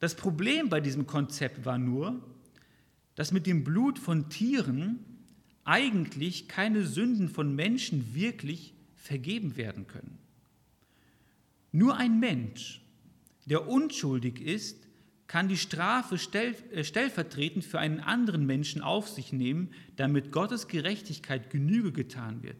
Das 0.00 0.14
Problem 0.14 0.68
bei 0.68 0.80
diesem 0.80 1.06
Konzept 1.06 1.64
war 1.64 1.78
nur, 1.78 2.22
dass 3.14 3.32
mit 3.32 3.46
dem 3.46 3.64
Blut 3.64 3.98
von 3.98 4.28
Tieren 4.28 4.98
eigentlich 5.64 6.48
keine 6.48 6.84
Sünden 6.84 7.28
von 7.28 7.54
Menschen 7.54 8.14
wirklich 8.14 8.74
vergeben 8.96 9.56
werden 9.56 9.86
können. 9.86 10.18
Nur 11.72 11.96
ein 11.96 12.20
Mensch 12.20 12.84
der 13.46 13.68
unschuldig 13.68 14.40
ist, 14.40 14.83
kann 15.26 15.48
die 15.48 15.56
Strafe 15.56 16.18
stell, 16.18 16.54
äh, 16.72 16.84
stellvertretend 16.84 17.64
für 17.64 17.78
einen 17.78 18.00
anderen 18.00 18.46
Menschen 18.46 18.82
auf 18.82 19.08
sich 19.08 19.32
nehmen, 19.32 19.72
damit 19.96 20.32
Gottes 20.32 20.68
Gerechtigkeit 20.68 21.50
Genüge 21.50 21.92
getan 21.92 22.42
wird. 22.42 22.56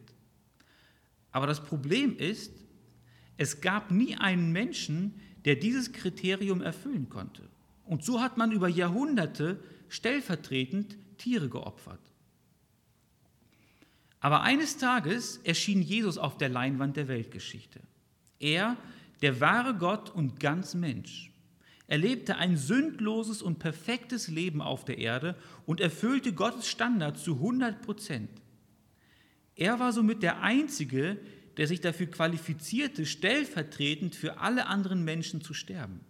Aber 1.31 1.47
das 1.47 1.63
Problem 1.63 2.17
ist, 2.17 2.51
es 3.37 3.61
gab 3.61 3.91
nie 3.91 4.15
einen 4.15 4.51
Menschen, 4.51 5.19
der 5.43 5.55
dieses 5.55 5.91
Kriterium 5.91 6.61
erfüllen 6.61 7.09
konnte. 7.09 7.43
Und 7.83 8.03
so 8.03 8.21
hat 8.21 8.37
man 8.37 8.51
über 8.51 8.67
Jahrhunderte 8.67 9.59
stellvertretend 9.89 10.97
Tiere 11.17 11.49
geopfert. 11.49 11.99
Aber 14.19 14.41
eines 14.41 14.77
Tages 14.77 15.37
erschien 15.43 15.83
Jesus 15.83 16.17
auf 16.17 16.37
der 16.37 16.49
Leinwand 16.49 16.97
der 16.97 17.07
Weltgeschichte. 17.07 17.79
Er, 18.39 18.75
der 19.21 19.39
wahre 19.39 19.75
Gott 19.75 20.09
und 20.09 20.39
ganz 20.39 20.73
Mensch. 20.73 21.31
Er 21.87 21.97
lebte 21.97 22.37
ein 22.37 22.57
sündloses 22.57 23.41
und 23.41 23.59
perfektes 23.59 24.27
Leben 24.27 24.61
auf 24.61 24.85
der 24.85 24.97
Erde 24.97 25.35
und 25.65 25.79
erfüllte 25.79 26.33
Gottes 26.33 26.67
Standard 26.67 27.19
zu 27.19 27.35
100 27.35 27.81
Prozent. 27.81 28.29
Er 29.55 29.79
war 29.79 29.93
somit 29.93 30.23
der 30.23 30.41
Einzige, 30.41 31.19
der 31.57 31.67
sich 31.67 31.81
dafür 31.81 32.07
qualifizierte, 32.07 33.05
stellvertretend 33.05 34.15
für 34.15 34.39
alle 34.39 34.67
anderen 34.67 35.03
Menschen 35.03 35.41
zu 35.41 35.53
sterben. 35.53 36.01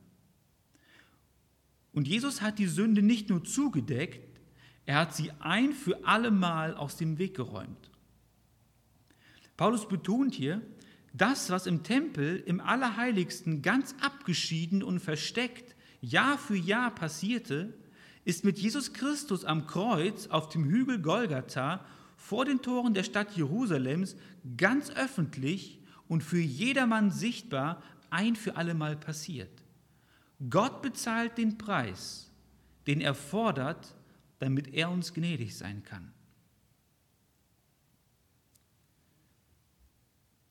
Und 1.92 2.08
Jesus 2.08 2.42
hat 2.42 2.58
die 2.58 2.68
Sünde 2.68 3.02
nicht 3.02 3.30
nur 3.30 3.44
zugedeckt, 3.44 4.40
er 4.86 5.00
hat 5.00 5.16
sie 5.16 5.32
ein 5.40 5.74
für 5.74 6.06
allemal 6.06 6.76
aus 6.76 6.98
dem 6.98 7.18
Weg 7.18 7.36
geräumt. 7.36 7.90
Paulus 9.58 9.88
betont 9.88 10.36
hier, 10.36 10.62
das, 11.18 11.50
was 11.50 11.66
im 11.66 11.84
Tempel 11.84 12.44
im 12.46 12.60
Allerheiligsten 12.60 13.62
ganz 13.62 13.96
abgeschieden 14.02 14.84
und 14.84 15.00
versteckt 15.00 15.76
Jahr 16.02 16.38
für 16.38 16.58
Jahr 16.58 16.94
passierte, 16.94 17.74
ist 18.26 18.44
mit 18.44 18.58
Jesus 18.58 18.94
Christus 18.94 19.46
am 19.46 19.66
Kreuz 19.66 20.28
auf 20.28 20.50
dem 20.50 20.66
Hügel 20.66 21.02
Golgatha 21.02 21.86
vor 22.18 22.44
den 22.44 22.62
Toren 22.62 22.94
der 22.94 23.04
Stadt 23.04 23.36
Jerusalems 23.36 24.16
ganz 24.58 24.90
öffentlich 24.92 25.80
und 26.08 26.22
für 26.22 26.40
jedermann 26.40 27.12
sichtbar 27.12 27.82
ein 28.10 28.36
für 28.36 28.58
allemal 28.58 28.96
passiert. 28.98 29.64
Gott 30.50 30.82
bezahlt 30.82 31.38
den 31.38 31.58
Preis, 31.58 32.32
den 32.88 33.00
er 33.00 33.14
fordert, 33.14 33.96
damit 34.40 34.74
er 34.74 34.90
uns 34.92 35.14
gnädig 35.14 35.56
sein 35.56 35.84
kann. 35.84 36.12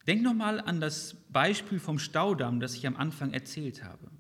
Denk 0.06 0.22
nochmal 0.22 0.60
an 0.60 0.80
das 0.80 1.14
Beispiel 1.30 1.78
vom 1.78 1.98
Staudamm, 1.98 2.60
das 2.60 2.74
ich 2.74 2.86
am 2.86 2.96
Anfang 2.96 3.32
erzählt 3.32 3.84
habe. 3.84 4.10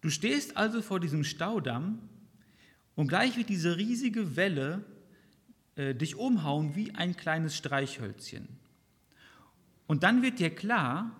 Du 0.00 0.10
stehst 0.10 0.56
also 0.56 0.82
vor 0.82 1.00
diesem 1.00 1.24
Staudamm 1.24 2.00
und 2.94 3.08
gleich 3.08 3.36
wird 3.36 3.48
diese 3.48 3.76
riesige 3.76 4.36
Welle 4.36 4.84
äh, 5.76 5.94
dich 5.94 6.16
umhauen 6.16 6.74
wie 6.74 6.94
ein 6.94 7.16
kleines 7.16 7.56
Streichhölzchen. 7.56 8.48
Und 9.86 10.02
dann 10.02 10.22
wird 10.22 10.38
dir 10.38 10.54
klar, 10.54 11.16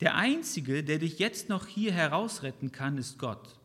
der 0.00 0.14
Einzige, 0.14 0.84
der 0.84 0.98
dich 0.98 1.18
jetzt 1.18 1.48
noch 1.48 1.66
hier 1.66 1.92
herausretten 1.92 2.72
kann, 2.72 2.96
ist 2.96 3.18
Gott. 3.18 3.58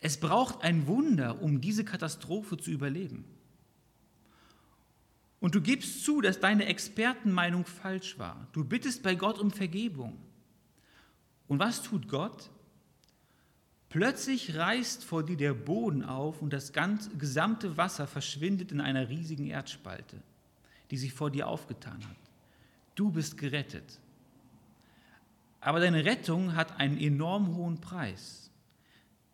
Es 0.00 0.18
braucht 0.18 0.62
ein 0.62 0.86
Wunder, 0.86 1.40
um 1.40 1.60
diese 1.60 1.84
Katastrophe 1.84 2.56
zu 2.56 2.70
überleben. 2.70 3.24
Und 5.42 5.56
du 5.56 5.60
gibst 5.60 6.04
zu, 6.04 6.20
dass 6.20 6.38
deine 6.38 6.66
Expertenmeinung 6.66 7.66
falsch 7.66 8.16
war. 8.16 8.46
Du 8.52 8.64
bittest 8.64 9.02
bei 9.02 9.16
Gott 9.16 9.40
um 9.40 9.50
Vergebung. 9.50 10.16
Und 11.48 11.58
was 11.58 11.82
tut 11.82 12.06
Gott? 12.06 12.48
Plötzlich 13.88 14.54
reißt 14.54 15.02
vor 15.04 15.24
dir 15.24 15.36
der 15.36 15.52
Boden 15.52 16.04
auf 16.04 16.42
und 16.42 16.52
das 16.52 16.72
ganze, 16.72 17.10
gesamte 17.16 17.76
Wasser 17.76 18.06
verschwindet 18.06 18.70
in 18.70 18.80
einer 18.80 19.08
riesigen 19.08 19.48
Erdspalte, 19.48 20.22
die 20.92 20.96
sich 20.96 21.12
vor 21.12 21.32
dir 21.32 21.48
aufgetan 21.48 22.06
hat. 22.08 22.16
Du 22.94 23.10
bist 23.10 23.36
gerettet. 23.36 23.98
Aber 25.60 25.80
deine 25.80 26.04
Rettung 26.04 26.54
hat 26.54 26.78
einen 26.78 26.98
enorm 26.98 27.56
hohen 27.56 27.80
Preis. 27.80 28.52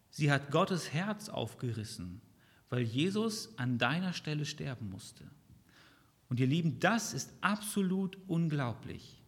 Sie 0.09 0.33
hat 0.33 0.51
Gottes 0.53 0.90
Herz 0.90 1.29
aufgerissen, 1.29 2.23
weil 2.71 2.85
Jesus 2.85 3.59
an 3.59 3.77
deiner 3.77 4.14
Stelle 4.14 4.47
sterben 4.47 4.88
musste. 4.88 5.25
Und 6.29 6.41
ihr 6.41 6.47
Lieben, 6.47 6.79
das 6.79 7.14
ist 7.14 7.33
absolut 7.41 8.19
unglaublich. 8.27 9.23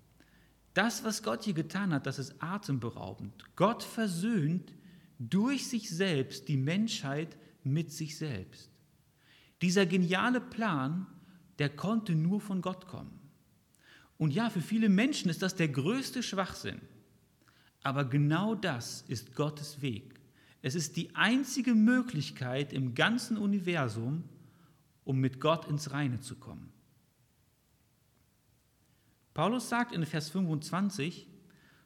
Das, 0.75 1.03
was 1.05 1.23
Gott 1.23 1.45
hier 1.45 1.55
getan 1.55 1.93
hat, 1.93 2.07
das 2.07 2.19
ist 2.19 2.35
atemberaubend. 2.41 3.45
Gott 3.57 3.83
versöhnt 3.83 4.73
durch 5.19 5.67
sich 5.67 5.91
selbst 5.91 6.49
die 6.49 6.57
Menschheit 6.57 7.37
mit 7.65 7.93
sich 7.93 8.17
selbst. 8.17 8.71
Dieser 9.63 9.85
geniale 9.87 10.41
Plan, 10.41 11.07
der 11.59 11.69
konnte 11.69 12.15
nur 12.15 12.41
von 12.41 12.63
Gott 12.63 12.87
kommen. 12.87 13.19
Und 14.17 14.33
ja, 14.33 14.51
für 14.51 14.61
viele 14.61 14.89
Menschen 14.89 15.31
ist 15.31 15.43
das 15.43 15.55
der 15.57 15.69
größte 15.69 16.23
Schwachsinn. 16.23 16.81
Aber 17.83 18.05
genau 18.05 18.55
das 18.55 19.03
ist 19.09 19.35
Gottes 19.35 19.81
Weg. 19.81 20.21
Es 20.63 20.75
ist 20.75 20.97
die 20.97 21.15
einzige 21.17 21.75
Möglichkeit 21.75 22.73
im 22.73 22.95
ganzen 22.95 23.39
Universum, 23.39 24.25
um 25.05 25.19
mit 25.19 25.41
Gott 25.41 25.67
ins 25.69 25.91
Reine 25.91 26.21
zu 26.21 26.37
kommen. 26.37 26.71
Paulus 29.35 29.69
sagt 29.69 29.93
in 29.93 30.05
Vers 30.07 30.31
25, 30.31 31.27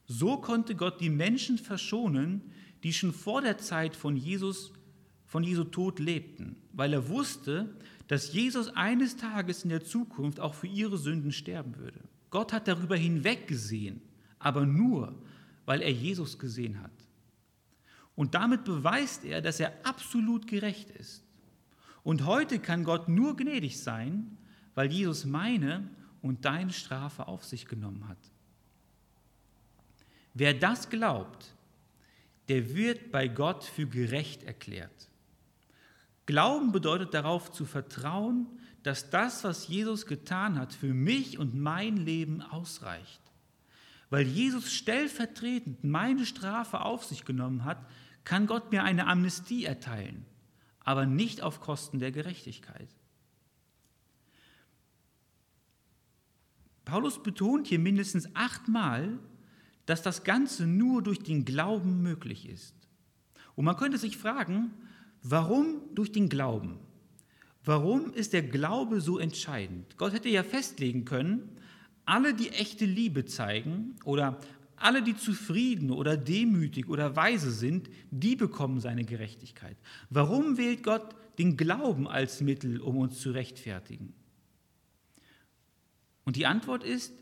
so 0.07 0.39
konnte 0.39 0.75
Gott 0.75 1.01
die 1.01 1.11
Menschen 1.11 1.59
verschonen, 1.59 2.43
die 2.83 2.93
schon 2.93 3.13
vor 3.13 3.43
der 3.43 3.59
Zeit 3.59 3.97
von 3.97 4.17
Jesus, 4.17 4.73
von 5.27 5.43
Jesu 5.43 5.65
Tod 5.65 5.99
lebten, 5.99 6.57
weil 6.73 6.93
er 6.93 7.09
wusste, 7.09 7.75
dass 8.09 8.33
Jesus 8.33 8.69
eines 8.69 9.17
Tages 9.17 9.65
in 9.65 9.71
der 9.71 9.85
Zukunft 9.85 10.41
auch 10.41 10.55
für 10.55 10.67
ihre 10.67 10.99
Sünden 10.99 11.33
sterben 11.33 11.77
würde. 11.79 12.01
Gott 12.31 12.53
hat 12.53 12.69
darüber 12.69 12.97
hinweggesehen, 12.97 14.03
aber 14.39 14.67
nur, 14.67 15.15
weil 15.65 15.81
er 15.81 15.93
Jesus 15.93 16.39
gesehen 16.39 16.83
hat. 16.83 16.93
Und 18.15 18.35
damit 18.35 18.65
beweist 18.65 19.25
er, 19.25 19.41
dass 19.41 19.61
er 19.61 19.73
absolut 19.85 20.47
gerecht 20.47 20.91
ist. 20.91 21.25
Und 22.03 22.27
heute 22.27 22.59
kann 22.59 22.85
Gott 22.85 23.09
nur 23.09 23.37
gnädig 23.37 23.81
sein, 23.81 24.37
weil 24.75 24.93
Jesus 24.93 25.25
meine 25.25 25.89
und 26.25 26.47
deine 26.47 26.73
Strafe 26.73 27.29
auf 27.29 27.45
sich 27.45 27.67
genommen 27.67 28.09
hat. 28.09 28.17
Wer 30.33 30.55
das 30.55 30.89
glaubt, 30.89 31.55
der 32.49 32.75
wird 32.75 33.13
bei 33.13 33.29
Gott 33.29 33.63
für 33.63 33.87
gerecht 33.87 34.43
erklärt. 34.43 35.11
Glauben 36.25 36.73
bedeutet 36.73 37.13
darauf 37.13 37.53
zu 37.53 37.67
vertrauen, 37.67 38.47
dass 38.83 39.11
das, 39.11 39.45
was 39.45 39.69
Jesus 39.69 40.07
getan 40.07 40.59
hat, 40.59 40.73
für 40.73 40.95
mich 40.95 41.39
und 41.39 41.55
mein 41.55 41.99
Leben 41.99 42.41
ausreicht. 42.41 43.21
Weil 44.09 44.27
Jesus 44.27 44.73
stellvertretend 44.73 45.85
meine 45.85 46.25
Strafe 46.25 46.81
auf 46.81 47.05
sich 47.05 47.27
genommen 47.27 47.65
hat, 47.65 47.87
kann 48.25 48.47
Gott 48.47 48.73
mir 48.73 48.83
eine 48.83 49.09
Amnestie 49.09 49.67
erteilen, 49.67 50.25
aber 50.81 51.05
nicht 51.05 51.43
auf 51.43 51.61
Kosten 51.61 51.99
der 51.99 52.13
Gerechtigkeit. 52.13 52.89
Paulus 56.85 57.23
betont 57.23 57.67
hier 57.67 57.79
mindestens 57.79 58.29
achtmal, 58.35 59.19
dass 59.87 60.03
das 60.03 60.25
Ganze 60.25 60.67
nur 60.67 61.03
durch 61.03 61.21
den 61.21 61.45
Glauben 61.45 62.03
möglich 62.03 62.49
ist. 62.49 62.75
Und 63.55 63.65
man 63.65 63.77
könnte 63.77 63.99
sich 63.99 64.17
fragen, 64.17 64.73
warum 65.23 65.83
durch 65.95 66.13
den 66.13 66.29
Glauben? 66.29 66.79
Warum 67.65 68.13
ist 68.13 68.33
der 68.33 68.43
Glaube 68.43 69.01
so 69.01 69.19
entscheidend? 69.19 69.97
Gott 69.97 70.13
hätte 70.13 70.29
ja 70.29 70.43
festlegen 70.43 71.05
können, 71.05 71.49
alle, 72.05 72.35
die 72.35 72.51
echte 72.51 72.85
Liebe 72.85 73.25
zeigen 73.25 73.97
oder 74.05 74.39
alle, 74.77 75.03
die 75.03 75.17
zufrieden 75.17 75.91
oder 75.91 76.17
demütig 76.17 76.89
oder 76.89 77.17
weise 77.17 77.51
sind, 77.51 77.89
die 78.11 78.37
bekommen 78.37 78.81
seine 78.81 79.05
Gerechtigkeit. 79.05 79.79
Warum 80.11 80.59
wählt 80.59 80.83
Gott 80.83 81.15
den 81.39 81.57
Glauben 81.57 82.07
als 82.07 82.41
Mittel, 82.43 82.81
um 82.81 82.99
uns 82.99 83.19
zu 83.21 83.31
rechtfertigen? 83.31 84.13
Und 86.25 86.37
die 86.37 86.47
Antwort 86.47 86.83
ist, 86.85 87.13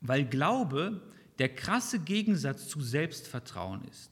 weil 0.00 0.24
Glaube 0.24 1.00
der 1.38 1.48
krasse 1.54 1.98
Gegensatz 1.98 2.68
zu 2.68 2.80
Selbstvertrauen 2.80 3.82
ist. 3.90 4.10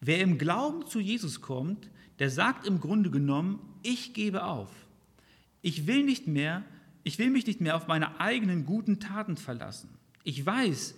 Wer 0.00 0.20
im 0.20 0.38
Glauben 0.38 0.86
zu 0.86 0.98
Jesus 0.98 1.40
kommt, 1.40 1.90
der 2.18 2.30
sagt 2.30 2.66
im 2.66 2.80
Grunde 2.80 3.10
genommen, 3.10 3.60
ich 3.82 4.14
gebe 4.14 4.44
auf. 4.44 4.70
Ich 5.60 5.86
will 5.86 6.02
nicht 6.04 6.26
mehr, 6.26 6.64
ich 7.04 7.18
will 7.18 7.30
mich 7.30 7.46
nicht 7.46 7.60
mehr 7.60 7.76
auf 7.76 7.86
meine 7.86 8.20
eigenen 8.20 8.66
guten 8.66 8.98
Taten 8.98 9.36
verlassen. 9.36 9.90
Ich 10.24 10.44
weiß, 10.44 10.94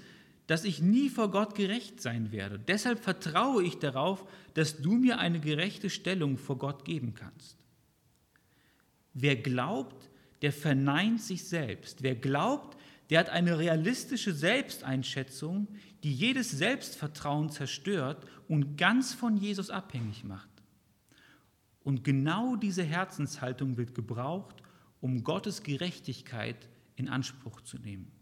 dass 0.46 0.64
ich 0.64 0.80
nie 0.80 1.08
vor 1.08 1.30
Gott 1.30 1.54
gerecht 1.54 2.00
sein 2.00 2.32
werde. 2.32 2.58
Deshalb 2.58 3.02
vertraue 3.02 3.62
ich 3.62 3.78
darauf, 3.78 4.26
dass 4.54 4.80
du 4.80 4.96
mir 4.96 5.18
eine 5.18 5.40
gerechte 5.40 5.90
Stellung 5.90 6.36
vor 6.38 6.58
Gott 6.58 6.84
geben 6.84 7.14
kannst. 7.14 7.56
Wer 9.14 9.36
glaubt, 9.36 10.10
der 10.44 10.52
verneint 10.52 11.22
sich 11.22 11.44
selbst. 11.44 12.02
Wer 12.02 12.14
glaubt, 12.14 12.76
der 13.08 13.20
hat 13.20 13.30
eine 13.30 13.58
realistische 13.58 14.34
Selbsteinschätzung, 14.34 15.68
die 16.02 16.12
jedes 16.12 16.50
Selbstvertrauen 16.50 17.48
zerstört 17.48 18.26
und 18.46 18.76
ganz 18.76 19.14
von 19.14 19.38
Jesus 19.38 19.70
abhängig 19.70 20.22
macht. 20.22 20.50
Und 21.82 22.04
genau 22.04 22.56
diese 22.56 22.82
Herzenshaltung 22.82 23.78
wird 23.78 23.94
gebraucht, 23.94 24.56
um 25.00 25.24
Gottes 25.24 25.62
Gerechtigkeit 25.62 26.68
in 26.94 27.08
Anspruch 27.08 27.62
zu 27.62 27.78
nehmen. 27.78 28.12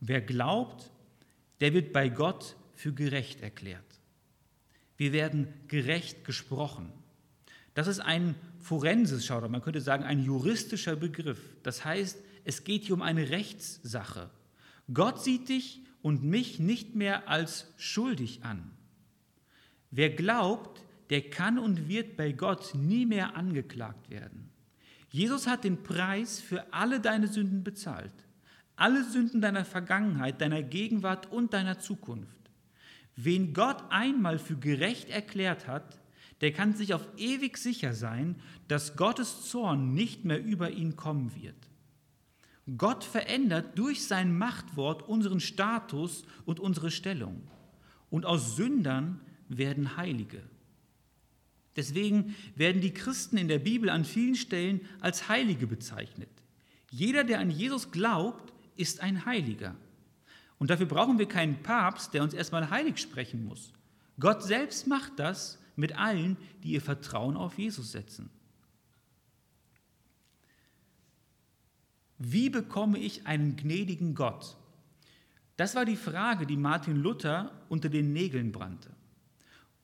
Wer 0.00 0.22
glaubt, 0.22 0.90
der 1.60 1.74
wird 1.74 1.92
bei 1.92 2.08
Gott 2.08 2.56
für 2.72 2.94
gerecht 2.94 3.42
erklärt. 3.42 4.00
Wir 4.96 5.12
werden 5.12 5.52
gerecht 5.68 6.24
gesprochen. 6.24 6.90
Das 7.74 7.88
ist 7.88 8.00
ein 8.00 8.36
forensischer 8.62 9.38
oder 9.38 9.48
man 9.48 9.62
könnte 9.62 9.80
sagen 9.80 10.04
ein 10.04 10.22
juristischer 10.22 10.96
Begriff. 10.96 11.40
Das 11.62 11.84
heißt, 11.84 12.18
es 12.44 12.64
geht 12.64 12.84
hier 12.84 12.94
um 12.94 13.02
eine 13.02 13.30
Rechtssache. 13.30 14.30
Gott 14.92 15.22
sieht 15.22 15.48
dich 15.48 15.82
und 16.00 16.24
mich 16.24 16.58
nicht 16.58 16.94
mehr 16.94 17.28
als 17.28 17.72
schuldig 17.76 18.44
an. 18.44 18.70
Wer 19.90 20.10
glaubt, 20.10 20.84
der 21.10 21.22
kann 21.30 21.58
und 21.58 21.88
wird 21.88 22.16
bei 22.16 22.32
Gott 22.32 22.74
nie 22.74 23.06
mehr 23.06 23.36
angeklagt 23.36 24.10
werden. 24.10 24.50
Jesus 25.10 25.46
hat 25.46 25.64
den 25.64 25.82
Preis 25.82 26.40
für 26.40 26.72
alle 26.72 27.00
deine 27.00 27.28
Sünden 27.28 27.62
bezahlt 27.62 28.12
alle 28.82 29.04
Sünden 29.04 29.40
deiner 29.40 29.64
Vergangenheit, 29.64 30.40
deiner 30.40 30.62
Gegenwart 30.62 31.30
und 31.30 31.52
deiner 31.52 31.78
Zukunft. 31.78 32.36
Wen 33.14 33.52
Gott 33.52 33.84
einmal 33.90 34.38
für 34.40 34.56
gerecht 34.56 35.08
erklärt 35.08 35.68
hat, 35.68 36.00
der 36.42 36.52
kann 36.52 36.74
sich 36.74 36.92
auf 36.92 37.06
ewig 37.16 37.56
sicher 37.56 37.94
sein, 37.94 38.36
dass 38.68 38.96
Gottes 38.96 39.48
Zorn 39.48 39.94
nicht 39.94 40.24
mehr 40.24 40.42
über 40.44 40.70
ihn 40.70 40.96
kommen 40.96 41.34
wird. 41.40 41.54
Gott 42.76 43.04
verändert 43.04 43.78
durch 43.78 44.04
sein 44.04 44.36
Machtwort 44.36 45.08
unseren 45.08 45.40
Status 45.40 46.24
und 46.44 46.60
unsere 46.60 46.90
Stellung. 46.90 47.42
Und 48.10 48.26
aus 48.26 48.56
Sündern 48.56 49.20
werden 49.48 49.96
Heilige. 49.96 50.42
Deswegen 51.76 52.34
werden 52.56 52.82
die 52.82 52.92
Christen 52.92 53.36
in 53.36 53.48
der 53.48 53.58
Bibel 53.58 53.88
an 53.88 54.04
vielen 54.04 54.34
Stellen 54.34 54.80
als 55.00 55.28
Heilige 55.28 55.66
bezeichnet. 55.66 56.28
Jeder, 56.90 57.24
der 57.24 57.38
an 57.38 57.50
Jesus 57.50 57.90
glaubt, 57.92 58.52
ist 58.76 59.00
ein 59.00 59.24
Heiliger. 59.24 59.76
Und 60.58 60.70
dafür 60.70 60.86
brauchen 60.86 61.18
wir 61.18 61.26
keinen 61.26 61.62
Papst, 61.62 62.14
der 62.14 62.22
uns 62.22 62.34
erstmal 62.34 62.68
heilig 62.68 62.98
sprechen 62.98 63.44
muss. 63.44 63.72
Gott 64.18 64.42
selbst 64.42 64.86
macht 64.86 65.18
das 65.18 65.61
mit 65.76 65.98
allen, 65.98 66.36
die 66.62 66.72
ihr 66.72 66.80
Vertrauen 66.80 67.36
auf 67.36 67.58
Jesus 67.58 67.92
setzen. 67.92 68.30
Wie 72.18 72.50
bekomme 72.50 72.98
ich 72.98 73.26
einen 73.26 73.56
gnädigen 73.56 74.14
Gott? 74.14 74.56
Das 75.56 75.74
war 75.74 75.84
die 75.84 75.96
Frage, 75.96 76.46
die 76.46 76.56
Martin 76.56 76.96
Luther 76.96 77.50
unter 77.68 77.88
den 77.88 78.12
Nägeln 78.12 78.52
brannte. 78.52 78.90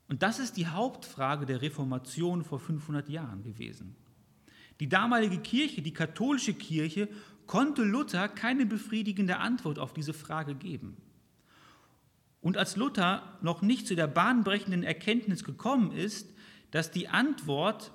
Und 0.09 0.23
das 0.23 0.39
ist 0.39 0.57
die 0.57 0.67
Hauptfrage 0.67 1.47
der 1.47 1.61
Reformation 1.61 2.45
vor 2.45 2.59
500 2.59 3.09
Jahren 3.09 3.43
gewesen. 3.43 3.95
Die 4.81 4.89
damalige 4.89 5.39
Kirche, 5.39 5.83
die 5.83 5.93
katholische 5.93 6.55
Kirche, 6.55 7.09
konnte 7.47 7.83
Luther 7.83 8.29
keine 8.29 8.67
befriedigende 8.67 9.39
Antwort 9.39 9.79
auf 9.79 9.93
diese 9.93 10.13
Frage 10.13 10.55
geben. 10.55 10.97
Und 12.41 12.57
als 12.57 12.77
Luther 12.77 13.39
noch 13.43 13.63
nicht 13.63 13.87
zu 13.87 13.97
der 13.97 14.07
bahnbrechenden 14.07 14.83
Erkenntnis 14.83 15.45
gekommen 15.45 15.93
ist, 15.93 16.33
dass 16.71 16.91
die 16.91 17.09
Antwort, 17.09 17.93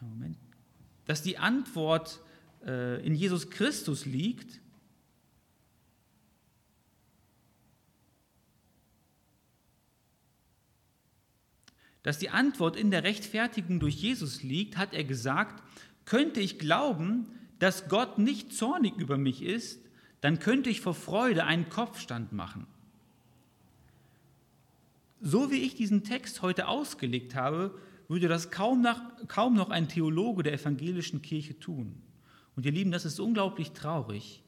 Moment, 0.00 0.38
dass 1.04 1.22
die 1.22 1.38
Antwort 1.38 2.20
äh, 2.64 3.04
in 3.04 3.14
Jesus 3.14 3.50
Christus 3.50 4.06
liegt, 4.06 4.60
dass 12.02 12.18
die 12.18 12.30
Antwort 12.30 12.76
in 12.76 12.90
der 12.90 13.02
Rechtfertigung 13.02 13.80
durch 13.80 13.96
Jesus 13.96 14.42
liegt, 14.42 14.76
hat 14.76 14.92
er 14.92 15.04
gesagt, 15.04 15.62
könnte 16.04 16.40
ich 16.40 16.58
glauben, 16.58 17.26
dass 17.58 17.88
Gott 17.88 18.18
nicht 18.18 18.52
zornig 18.52 18.96
über 18.98 19.16
mich 19.16 19.42
ist, 19.42 19.83
dann 20.24 20.38
könnte 20.38 20.70
ich 20.70 20.80
vor 20.80 20.94
Freude 20.94 21.44
einen 21.44 21.68
Kopfstand 21.68 22.32
machen. 22.32 22.66
So 25.20 25.50
wie 25.50 25.58
ich 25.58 25.74
diesen 25.74 26.02
Text 26.02 26.40
heute 26.40 26.66
ausgelegt 26.66 27.34
habe, 27.34 27.78
würde 28.08 28.26
das 28.26 28.50
kaum, 28.50 28.80
nach, 28.80 29.02
kaum 29.28 29.52
noch 29.52 29.68
ein 29.68 29.86
Theologe 29.86 30.42
der 30.42 30.54
evangelischen 30.54 31.20
Kirche 31.20 31.58
tun. 31.60 32.00
Und 32.56 32.64
ihr 32.64 32.72
Lieben, 32.72 32.90
das 32.90 33.04
ist 33.04 33.20
unglaublich 33.20 33.72
traurig. 33.72 34.42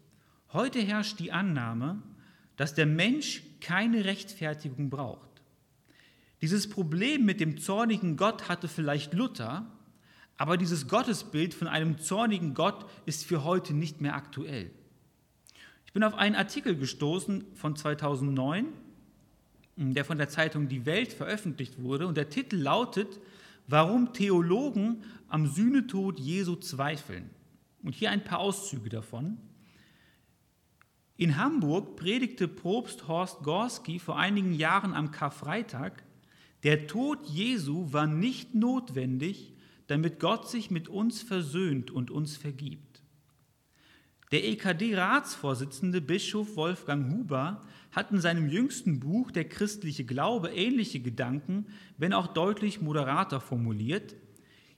Heute 0.51 0.81
herrscht 0.81 1.19
die 1.19 1.31
Annahme, 1.31 2.03
dass 2.57 2.73
der 2.73 2.87
Mensch 2.87 3.43
keine 3.61 4.07
Rechtfertigung 4.07 4.89
braucht. 4.89 5.43
Dieses 6.41 6.71
Problem 6.71 7.27
mit 7.27 7.39
dem 7.39 7.59
zornigen 7.59 8.17
Gott 8.17 8.49
hatte 8.49 8.69
vielleicht 8.69 9.13
Luther, 9.13 9.67
aber 10.39 10.57
dieses 10.57 10.89
Gottesbild 10.89 11.53
von 11.53 11.69
einem 11.69 11.99
zornigen 11.99 12.55
Gott 12.55 12.87
ist 13.05 13.27
für 13.27 13.45
heute 13.45 13.75
nicht 13.75 14.01
mehr 14.01 14.15
aktuell. 14.15 14.71
Ich 15.97 15.99
bin 15.99 16.05
auf 16.05 16.19
einen 16.19 16.35
Artikel 16.35 16.77
gestoßen 16.77 17.43
von 17.55 17.75
2009, 17.75 18.67
der 19.77 20.05
von 20.05 20.19
der 20.19 20.29
Zeitung 20.29 20.69
Die 20.69 20.85
Welt 20.85 21.15
veröffentlicht 21.15 21.83
wurde 21.83 22.07
und 22.07 22.19
der 22.19 22.29
Titel 22.29 22.57
lautet, 22.57 23.19
Warum 23.67 24.13
Theologen 24.13 25.05
am 25.31 25.47
Sühnetod 25.47 26.21
Jesu 26.21 26.57
zweifeln. 26.57 27.31
Und 27.83 27.95
hier 27.95 28.11
ein 28.11 28.23
paar 28.23 28.41
Auszüge 28.41 28.91
davon. 28.91 29.39
In 31.17 31.39
Hamburg 31.39 31.97
predigte 31.97 32.47
Propst 32.47 33.09
Horst 33.09 33.39
Gorski 33.39 33.99
vor 33.99 34.19
einigen 34.19 34.53
Jahren 34.53 34.93
am 34.93 35.13
Karfreitag, 35.13 36.03
der 36.63 36.89
Tod 36.89 37.25
Jesu 37.25 37.91
war 37.95 38.07
nicht 38.07 38.55
notwendig, 38.55 39.55
damit 39.87 40.21
Gott 40.21 40.51
sich 40.51 40.71
mit 40.71 40.91
uns 40.91 41.23
versöhnt 41.23 41.91
und 41.91 42.11
uns 42.11 42.37
vergibt. 42.37 42.86
Der 44.33 44.45
EKD-Ratsvorsitzende 44.45 46.01
Bischof 46.01 46.57
Wolfgang 46.57 47.13
Huber 47.13 47.63
hat 47.93 48.11
in 48.11 48.21
seinem 48.21 48.49
jüngsten 48.49 48.99
Buch 48.99 49.31
Der 49.31 49.49
christliche 49.49 50.05
Glaube 50.05 50.49
ähnliche 50.49 50.99
Gedanken, 50.99 51.67
wenn 51.97 52.13
auch 52.13 52.27
deutlich 52.27 52.81
moderater 52.81 53.41
formuliert. 53.41 54.17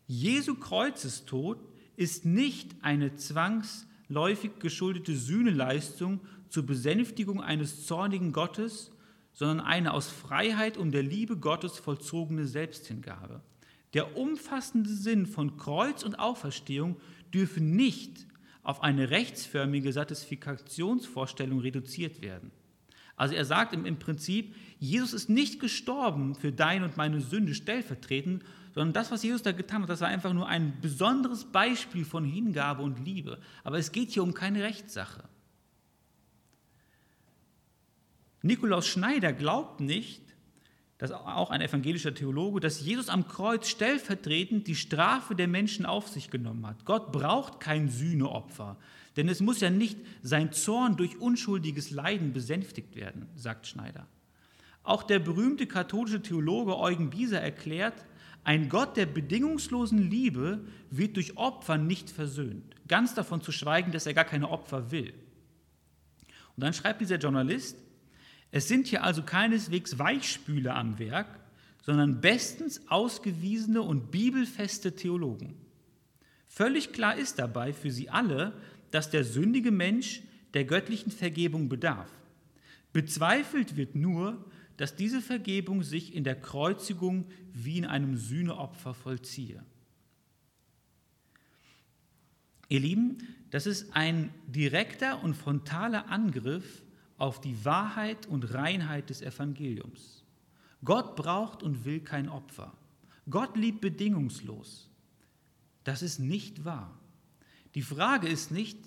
Jesu 0.06 0.54
Kreuzestod 0.54 1.58
ist 1.96 2.26
nicht 2.26 2.76
eine 2.82 3.16
zwangsläufig 3.16 4.58
geschuldete 4.60 5.16
Sühneleistung 5.16 6.20
zur 6.50 6.66
Besänftigung 6.66 7.42
eines 7.42 7.86
zornigen 7.86 8.32
Gottes, 8.32 8.90
sondern 9.32 9.60
eine 9.60 9.94
aus 9.94 10.08
Freiheit 10.10 10.76
um 10.76 10.92
der 10.92 11.02
Liebe 11.02 11.38
Gottes 11.38 11.78
vollzogene 11.78 12.46
Selbsthingabe. 12.46 13.40
Der 13.94 14.18
umfassende 14.18 14.90
Sinn 14.90 15.24
von 15.24 15.56
Kreuz 15.56 16.02
und 16.02 16.18
Auferstehung 16.18 16.96
dürfe 17.32 17.62
nicht 17.62 18.27
auf 18.68 18.82
eine 18.82 19.08
rechtsförmige 19.08 19.94
Satisfikationsvorstellung 19.94 21.60
reduziert 21.60 22.20
werden. 22.20 22.50
Also 23.16 23.34
er 23.34 23.46
sagt 23.46 23.72
im, 23.72 23.98
Prinzip, 23.98 24.54
Jesus 24.78 25.14
ist 25.14 25.30
nicht 25.30 25.58
gestorben 25.58 26.34
für 26.34 26.52
deine 26.52 26.84
und 26.84 26.98
meine 26.98 27.22
Sünde 27.22 27.54
stellvertretend, 27.54 28.44
sondern 28.74 28.92
das, 28.92 29.10
was 29.10 29.22
Jesus 29.22 29.40
da 29.40 29.52
getan 29.52 29.80
hat, 29.80 29.88
das 29.88 30.02
war 30.02 30.08
einfach 30.08 30.34
nur 30.34 30.48
ein 30.48 30.82
besonderes 30.82 31.46
Beispiel 31.46 32.04
von 32.04 32.26
Hingabe 32.26 32.82
und 32.82 33.02
Liebe. 33.02 33.38
Aber 33.64 33.78
es 33.78 33.90
geht 33.90 34.10
hier 34.10 34.22
um 34.22 34.34
keine 34.34 34.62
Rechtssache. 34.62 35.24
Nikolaus 38.42 38.86
Schneider 38.86 39.32
glaubt 39.32 39.80
nicht, 39.80 40.20
das 40.98 41.12
auch 41.12 41.50
ein 41.50 41.60
evangelischer 41.60 42.12
Theologe, 42.12 42.58
dass 42.58 42.84
Jesus 42.84 43.08
am 43.08 43.28
Kreuz 43.28 43.68
stellvertretend 43.68 44.66
die 44.66 44.74
Strafe 44.74 45.36
der 45.36 45.46
Menschen 45.46 45.86
auf 45.86 46.08
sich 46.08 46.28
genommen 46.28 46.66
hat. 46.66 46.84
Gott 46.84 47.12
braucht 47.12 47.60
kein 47.60 47.88
Sühneopfer, 47.88 48.76
denn 49.16 49.28
es 49.28 49.40
muss 49.40 49.60
ja 49.60 49.70
nicht 49.70 49.96
sein 50.22 50.52
Zorn 50.52 50.96
durch 50.96 51.20
unschuldiges 51.20 51.92
Leiden 51.92 52.32
besänftigt 52.32 52.96
werden, 52.96 53.28
sagt 53.36 53.68
Schneider. 53.68 54.08
Auch 54.82 55.04
der 55.04 55.20
berühmte 55.20 55.66
katholische 55.66 56.20
Theologe 56.20 56.76
Eugen 56.76 57.10
Bieser 57.10 57.40
erklärt, 57.40 58.04
ein 58.42 58.68
Gott 58.68 58.96
der 58.96 59.06
bedingungslosen 59.06 60.10
Liebe 60.10 60.64
wird 60.90 61.16
durch 61.16 61.36
Opfer 61.36 61.78
nicht 61.78 62.10
versöhnt. 62.10 62.74
Ganz 62.88 63.14
davon 63.14 63.42
zu 63.42 63.52
schweigen, 63.52 63.92
dass 63.92 64.06
er 64.06 64.14
gar 64.14 64.24
keine 64.24 64.48
Opfer 64.48 64.90
will. 64.90 65.12
Und 66.56 66.64
dann 66.64 66.72
schreibt 66.72 67.00
dieser 67.00 67.18
Journalist, 67.18 67.76
es 68.50 68.68
sind 68.68 68.86
hier 68.86 69.04
also 69.04 69.22
keineswegs 69.22 69.98
Weichspüler 69.98 70.74
am 70.74 70.98
Werk, 70.98 71.40
sondern 71.82 72.20
bestens 72.20 72.82
ausgewiesene 72.88 73.82
und 73.82 74.10
bibelfeste 74.10 74.94
Theologen. 74.94 75.54
Völlig 76.46 76.92
klar 76.92 77.16
ist 77.16 77.38
dabei 77.38 77.72
für 77.72 77.90
sie 77.90 78.10
alle, 78.10 78.52
dass 78.90 79.10
der 79.10 79.24
sündige 79.24 79.70
Mensch 79.70 80.22
der 80.54 80.64
göttlichen 80.64 81.12
Vergebung 81.12 81.68
bedarf. 81.68 82.10
Bezweifelt 82.92 83.76
wird 83.76 83.94
nur, 83.94 84.44
dass 84.78 84.96
diese 84.96 85.20
Vergebung 85.20 85.82
sich 85.82 86.14
in 86.14 86.24
der 86.24 86.40
Kreuzigung 86.40 87.26
wie 87.52 87.78
in 87.78 87.84
einem 87.84 88.16
Sühneopfer 88.16 88.94
vollziehe. 88.94 89.62
Ihr 92.68 92.80
Lieben, 92.80 93.18
das 93.50 93.66
ist 93.66 93.94
ein 93.94 94.30
direkter 94.46 95.22
und 95.22 95.34
frontaler 95.34 96.08
Angriff 96.10 96.82
auf 97.18 97.40
die 97.40 97.64
Wahrheit 97.64 98.26
und 98.26 98.54
Reinheit 98.54 99.10
des 99.10 99.20
Evangeliums. 99.20 100.24
Gott 100.84 101.16
braucht 101.16 101.62
und 101.62 101.84
will 101.84 102.00
kein 102.00 102.28
Opfer. 102.28 102.72
Gott 103.28 103.56
liebt 103.56 103.80
bedingungslos. 103.80 104.88
Das 105.84 106.02
ist 106.02 106.18
nicht 106.18 106.64
wahr. 106.64 106.98
Die 107.74 107.82
Frage 107.82 108.28
ist 108.28 108.50
nicht, 108.50 108.78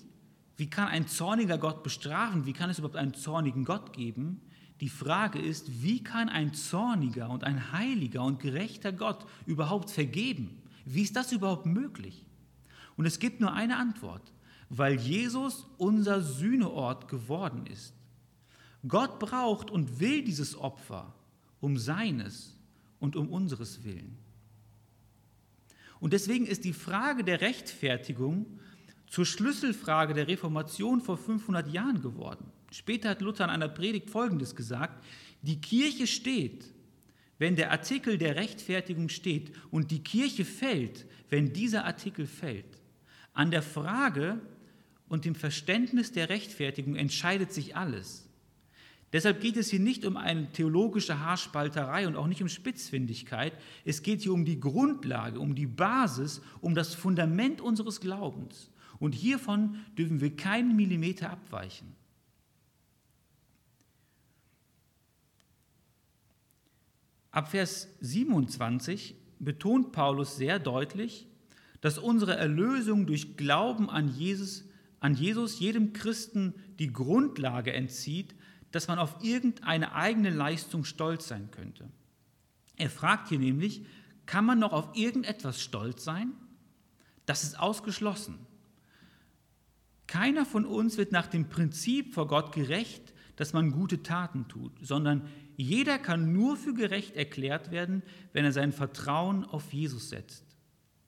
wie 0.56 0.68
kann 0.68 0.88
ein 0.88 1.06
zorniger 1.06 1.58
Gott 1.58 1.82
bestrafen? 1.82 2.46
Wie 2.46 2.52
kann 2.52 2.70
es 2.70 2.78
überhaupt 2.78 2.96
einen 2.96 3.14
zornigen 3.14 3.64
Gott 3.64 3.92
geben? 3.92 4.40
Die 4.80 4.88
Frage 4.88 5.38
ist, 5.38 5.82
wie 5.82 6.02
kann 6.02 6.28
ein 6.28 6.54
zorniger 6.54 7.30
und 7.30 7.44
ein 7.44 7.72
heiliger 7.72 8.24
und 8.24 8.40
gerechter 8.40 8.92
Gott 8.92 9.24
überhaupt 9.46 9.90
vergeben? 9.90 10.60
Wie 10.84 11.02
ist 11.02 11.14
das 11.14 11.32
überhaupt 11.32 11.66
möglich? 11.66 12.26
Und 12.96 13.06
es 13.06 13.18
gibt 13.18 13.40
nur 13.40 13.52
eine 13.52 13.76
Antwort, 13.76 14.32
weil 14.68 14.94
Jesus 14.94 15.66
unser 15.78 16.20
Sühneort 16.20 17.08
geworden 17.08 17.66
ist. 17.66 17.94
Gott 18.86 19.18
braucht 19.18 19.70
und 19.70 20.00
will 20.00 20.22
dieses 20.24 20.56
Opfer 20.56 21.14
um 21.60 21.78
seines 21.78 22.56
und 22.98 23.16
um 23.16 23.28
unseres 23.28 23.84
Willen. 23.84 24.18
Und 26.00 26.12
deswegen 26.12 26.46
ist 26.46 26.64
die 26.64 26.72
Frage 26.72 27.22
der 27.22 27.40
Rechtfertigung 27.40 28.46
zur 29.06 29.24
Schlüsselfrage 29.24 30.14
der 30.14 30.26
Reformation 30.26 31.00
vor 31.00 31.16
500 31.16 31.72
Jahren 31.72 32.02
geworden. 32.02 32.46
Später 32.72 33.10
hat 33.10 33.20
Luther 33.20 33.44
in 33.44 33.50
einer 33.50 33.68
Predigt 33.68 34.10
Folgendes 34.10 34.56
gesagt, 34.56 35.04
die 35.42 35.60
Kirche 35.60 36.06
steht, 36.06 36.72
wenn 37.38 37.56
der 37.56 37.70
Artikel 37.70 38.18
der 38.18 38.36
Rechtfertigung 38.36 39.08
steht 39.08 39.52
und 39.70 39.90
die 39.90 40.02
Kirche 40.02 40.44
fällt, 40.44 41.06
wenn 41.28 41.52
dieser 41.52 41.84
Artikel 41.84 42.26
fällt. 42.26 42.80
An 43.34 43.50
der 43.50 43.62
Frage 43.62 44.40
und 45.08 45.24
dem 45.24 45.34
Verständnis 45.34 46.12
der 46.12 46.28
Rechtfertigung 46.28 46.96
entscheidet 46.96 47.52
sich 47.52 47.76
alles. 47.76 48.28
Deshalb 49.12 49.40
geht 49.42 49.58
es 49.58 49.68
hier 49.68 49.80
nicht 49.80 50.06
um 50.06 50.16
eine 50.16 50.50
theologische 50.52 51.18
Haarspalterei 51.18 52.06
und 52.06 52.16
auch 52.16 52.26
nicht 52.26 52.40
um 52.40 52.48
Spitzfindigkeit. 52.48 53.52
Es 53.84 54.02
geht 54.02 54.22
hier 54.22 54.32
um 54.32 54.46
die 54.46 54.58
Grundlage, 54.58 55.38
um 55.38 55.54
die 55.54 55.66
Basis, 55.66 56.40
um 56.62 56.74
das 56.74 56.94
Fundament 56.94 57.60
unseres 57.60 58.00
Glaubens. 58.00 58.70
Und 58.98 59.14
hiervon 59.14 59.76
dürfen 59.98 60.20
wir 60.20 60.34
keinen 60.34 60.76
Millimeter 60.76 61.30
abweichen. 61.30 61.94
Ab 67.32 67.50
Vers 67.50 67.88
27 68.00 69.14
betont 69.38 69.92
Paulus 69.92 70.36
sehr 70.36 70.58
deutlich, 70.58 71.26
dass 71.80 71.98
unsere 71.98 72.36
Erlösung 72.36 73.06
durch 73.06 73.36
Glauben 73.36 73.90
an 73.90 74.08
Jesus, 74.08 74.64
an 75.00 75.14
Jesus 75.14 75.58
jedem 75.58 75.92
Christen 75.92 76.54
die 76.78 76.92
Grundlage 76.92 77.72
entzieht, 77.72 78.34
dass 78.72 78.88
man 78.88 78.98
auf 78.98 79.22
irgendeine 79.22 79.94
eigene 79.94 80.30
Leistung 80.30 80.84
stolz 80.84 81.28
sein 81.28 81.50
könnte. 81.50 81.88
Er 82.76 82.90
fragt 82.90 83.28
hier 83.28 83.38
nämlich, 83.38 83.86
kann 84.26 84.44
man 84.44 84.58
noch 84.58 84.72
auf 84.72 84.96
irgendetwas 84.96 85.62
stolz 85.62 86.04
sein? 86.04 86.32
Das 87.26 87.44
ist 87.44 87.58
ausgeschlossen. 87.58 88.38
Keiner 90.06 90.44
von 90.44 90.66
uns 90.66 90.98
wird 90.98 91.12
nach 91.12 91.26
dem 91.26 91.48
Prinzip 91.48 92.12
vor 92.12 92.26
Gott 92.26 92.52
gerecht, 92.52 93.14
dass 93.36 93.52
man 93.52 93.72
gute 93.72 94.02
Taten 94.02 94.48
tut, 94.48 94.72
sondern 94.80 95.28
jeder 95.56 95.98
kann 95.98 96.32
nur 96.32 96.56
für 96.56 96.74
gerecht 96.74 97.16
erklärt 97.16 97.70
werden, 97.70 98.02
wenn 98.32 98.44
er 98.44 98.52
sein 98.52 98.72
Vertrauen 98.72 99.44
auf 99.44 99.72
Jesus 99.72 100.10
setzt. 100.10 100.44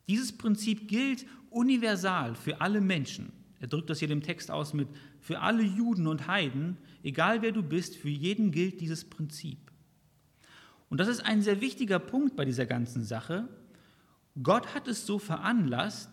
Dieses 0.08 0.36
Prinzip 0.36 0.88
gilt 0.88 1.26
universal 1.50 2.34
für 2.34 2.60
alle 2.60 2.80
Menschen. 2.80 3.32
Er 3.60 3.68
drückt 3.68 3.90
das 3.90 3.98
hier 3.98 4.08
dem 4.08 4.22
Text 4.22 4.50
aus 4.50 4.74
mit 4.74 4.88
für 5.24 5.40
alle 5.40 5.62
Juden 5.62 6.06
und 6.06 6.28
Heiden, 6.28 6.76
egal 7.02 7.40
wer 7.40 7.50
du 7.50 7.62
bist, 7.62 7.96
für 7.96 8.10
jeden 8.10 8.52
gilt 8.52 8.82
dieses 8.82 9.08
Prinzip. 9.08 9.72
Und 10.90 10.98
das 10.98 11.08
ist 11.08 11.24
ein 11.24 11.40
sehr 11.40 11.62
wichtiger 11.62 11.98
Punkt 11.98 12.36
bei 12.36 12.44
dieser 12.44 12.66
ganzen 12.66 13.04
Sache. 13.04 13.48
Gott 14.42 14.74
hat 14.74 14.86
es 14.86 15.06
so 15.06 15.18
veranlasst, 15.18 16.10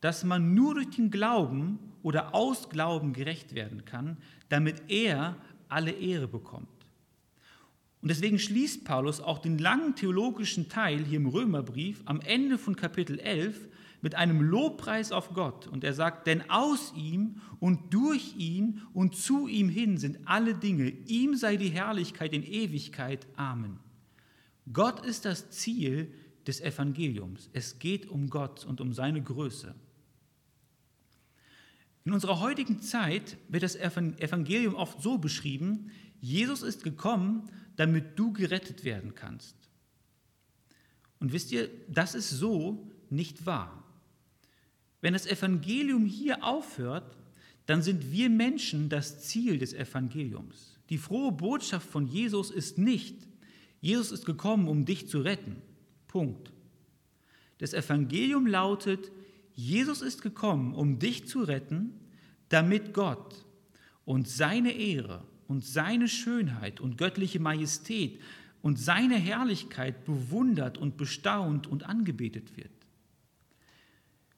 dass 0.00 0.22
man 0.22 0.54
nur 0.54 0.74
durch 0.74 0.90
den 0.90 1.10
Glauben 1.10 1.80
oder 2.04 2.36
aus 2.36 2.68
Glauben 2.68 3.14
gerecht 3.14 3.56
werden 3.56 3.84
kann, 3.84 4.16
damit 4.48 4.80
er 4.86 5.34
alle 5.68 5.90
Ehre 5.90 6.28
bekommt. 6.28 6.68
Und 8.00 8.10
deswegen 8.12 8.38
schließt 8.38 8.84
Paulus 8.84 9.20
auch 9.20 9.40
den 9.40 9.58
langen 9.58 9.96
theologischen 9.96 10.68
Teil 10.68 11.04
hier 11.04 11.16
im 11.16 11.26
Römerbrief 11.26 12.00
am 12.04 12.20
Ende 12.20 12.58
von 12.58 12.76
Kapitel 12.76 13.18
11 13.18 13.66
mit 14.02 14.14
einem 14.14 14.42
Lobpreis 14.42 15.12
auf 15.12 15.32
Gott. 15.34 15.66
Und 15.66 15.84
er 15.84 15.94
sagt, 15.94 16.26
denn 16.26 16.50
aus 16.50 16.92
ihm 16.96 17.40
und 17.60 17.92
durch 17.92 18.36
ihn 18.36 18.82
und 18.92 19.16
zu 19.16 19.48
ihm 19.48 19.68
hin 19.68 19.98
sind 19.98 20.18
alle 20.26 20.54
Dinge. 20.54 20.90
Ihm 21.06 21.36
sei 21.36 21.56
die 21.56 21.70
Herrlichkeit 21.70 22.32
in 22.32 22.42
Ewigkeit. 22.42 23.26
Amen. 23.36 23.78
Gott 24.72 25.04
ist 25.04 25.24
das 25.24 25.50
Ziel 25.50 26.12
des 26.46 26.60
Evangeliums. 26.60 27.50
Es 27.52 27.78
geht 27.78 28.08
um 28.08 28.30
Gott 28.30 28.64
und 28.64 28.80
um 28.80 28.92
seine 28.92 29.22
Größe. 29.22 29.74
In 32.04 32.12
unserer 32.12 32.38
heutigen 32.40 32.80
Zeit 32.80 33.36
wird 33.48 33.64
das 33.64 33.74
Evangelium 33.74 34.76
oft 34.76 35.02
so 35.02 35.18
beschrieben, 35.18 35.90
Jesus 36.20 36.62
ist 36.62 36.84
gekommen, 36.84 37.50
damit 37.74 38.18
du 38.18 38.32
gerettet 38.32 38.84
werden 38.84 39.14
kannst. 39.14 39.56
Und 41.18 41.32
wisst 41.32 41.50
ihr, 41.52 41.68
das 41.88 42.14
ist 42.14 42.30
so 42.30 42.90
nicht 43.10 43.46
wahr. 43.46 43.82
Wenn 45.06 45.12
das 45.12 45.28
Evangelium 45.28 46.04
hier 46.04 46.42
aufhört, 46.42 47.16
dann 47.66 47.80
sind 47.80 48.10
wir 48.10 48.28
Menschen 48.28 48.88
das 48.88 49.20
Ziel 49.20 49.56
des 49.56 49.72
Evangeliums. 49.72 50.80
Die 50.90 50.98
frohe 50.98 51.30
Botschaft 51.30 51.88
von 51.88 52.08
Jesus 52.08 52.50
ist 52.50 52.76
nicht, 52.76 53.14
Jesus 53.80 54.10
ist 54.10 54.26
gekommen, 54.26 54.66
um 54.66 54.84
dich 54.84 55.06
zu 55.06 55.20
retten. 55.20 55.62
Punkt. 56.08 56.50
Das 57.58 57.72
Evangelium 57.72 58.48
lautet, 58.48 59.12
Jesus 59.54 60.02
ist 60.02 60.22
gekommen, 60.22 60.74
um 60.74 60.98
dich 60.98 61.28
zu 61.28 61.42
retten, 61.42 61.92
damit 62.48 62.92
Gott 62.92 63.46
und 64.04 64.26
seine 64.26 64.72
Ehre 64.72 65.22
und 65.46 65.64
seine 65.64 66.08
Schönheit 66.08 66.80
und 66.80 66.98
göttliche 66.98 67.38
Majestät 67.38 68.20
und 68.60 68.76
seine 68.80 69.18
Herrlichkeit 69.18 70.04
bewundert 70.04 70.78
und 70.78 70.96
bestaunt 70.96 71.68
und 71.68 71.84
angebetet 71.84 72.56
wird. 72.56 72.75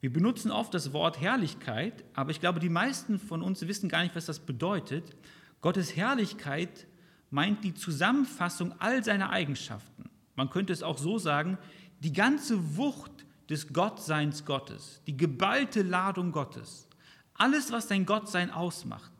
Wir 0.01 0.13
benutzen 0.13 0.51
oft 0.51 0.73
das 0.75 0.93
Wort 0.93 1.21
Herrlichkeit, 1.21 2.05
aber 2.15 2.31
ich 2.31 2.41
glaube, 2.41 2.61
die 2.61 2.69
meisten 2.69 3.19
von 3.19 3.43
uns 3.43 3.67
wissen 3.67 3.89
gar 3.89 4.03
nicht, 4.03 4.15
was 4.15 4.27
das 4.27 4.39
bedeutet. 4.39 5.17
Gottes 5.61 5.97
Herrlichkeit 5.97 6.87
meint 7.31 7.65
die 7.65 7.75
Zusammenfassung 7.75 8.75
all 8.81 9.03
seiner 9.03 9.31
Eigenschaften. 9.31 10.09
Man 10.37 10.51
könnte 10.51 10.73
es 10.73 10.85
auch 10.85 10.99
so 10.99 11.19
sagen, 11.19 11.59
die 12.01 12.13
ganze 12.13 12.77
Wucht 12.77 13.27
des 13.51 13.73
Gottseins 13.73 14.45
Gottes, 14.45 15.03
die 15.07 15.17
geballte 15.17 15.83
Ladung 15.83 16.31
Gottes, 16.31 16.89
alles, 17.35 17.73
was 17.73 17.89
sein 17.89 18.07
Gottsein 18.07 18.51
ausmacht. 18.51 19.13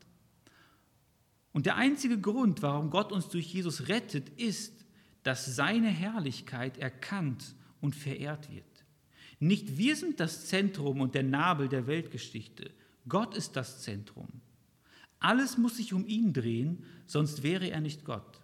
Und 1.51 1.65
der 1.65 1.75
einzige 1.75 2.19
Grund, 2.19 2.61
warum 2.61 2.89
Gott 2.89 3.11
uns 3.11 3.27
durch 3.27 3.53
Jesus 3.53 3.87
rettet, 3.89 4.29
ist, 4.29 4.85
dass 5.23 5.45
seine 5.45 5.89
Herrlichkeit 5.89 6.77
erkannt 6.77 7.55
und 7.81 7.95
verehrt 7.95 8.49
wird. 8.51 8.68
Nicht 9.39 9.77
wir 9.77 9.95
sind 9.95 10.19
das 10.19 10.47
Zentrum 10.47 11.01
und 11.01 11.15
der 11.15 11.23
Nabel 11.23 11.69
der 11.69 11.87
Weltgeschichte. 11.87 12.71
Gott 13.07 13.35
ist 13.35 13.55
das 13.55 13.81
Zentrum. 13.81 14.27
Alles 15.19 15.57
muss 15.57 15.77
sich 15.77 15.93
um 15.93 16.05
ihn 16.05 16.33
drehen, 16.33 16.83
sonst 17.05 17.43
wäre 17.43 17.69
er 17.69 17.81
nicht 17.81 18.05
Gott. 18.05 18.41